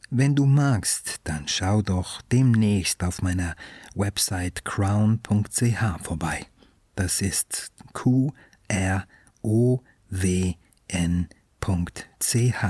Wenn 0.09 0.33
du 0.33 0.47
magst, 0.47 1.17
dann 1.25 1.47
schau 1.47 1.83
doch 1.83 2.23
demnächst 2.31 3.03
auf 3.03 3.21
meiner 3.21 3.55
Website 3.93 4.65
crown.ch 4.65 6.01
vorbei. 6.01 6.47
Das 6.95 7.21
ist 7.21 7.71
q 7.93 8.33
r 8.67 9.05
o 9.41 9.81
w 10.09 10.53
n.ch. 10.87 12.65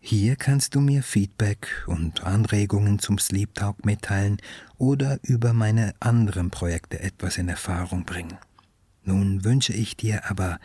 Hier 0.00 0.36
kannst 0.36 0.74
du 0.74 0.80
mir 0.80 1.02
Feedback 1.02 1.84
und 1.86 2.24
Anregungen 2.24 2.98
zum 2.98 3.18
Sleep 3.18 3.54
Talk 3.54 3.84
mitteilen 3.84 4.38
oder 4.78 5.18
über 5.22 5.52
meine 5.52 5.94
anderen 6.00 6.50
Projekte 6.50 7.00
etwas 7.00 7.36
in 7.36 7.48
Erfahrung 7.48 8.04
bringen. 8.04 8.38
Nun 9.02 9.44
wünsche 9.44 9.72
ich 9.72 9.96
dir 9.96 10.30
aber 10.30 10.60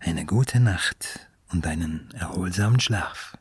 eine 0.00 0.24
gute 0.24 0.60
Nacht 0.60 1.28
und 1.50 1.66
einen 1.66 2.10
erholsamen 2.14 2.80
Schlaf. 2.80 3.36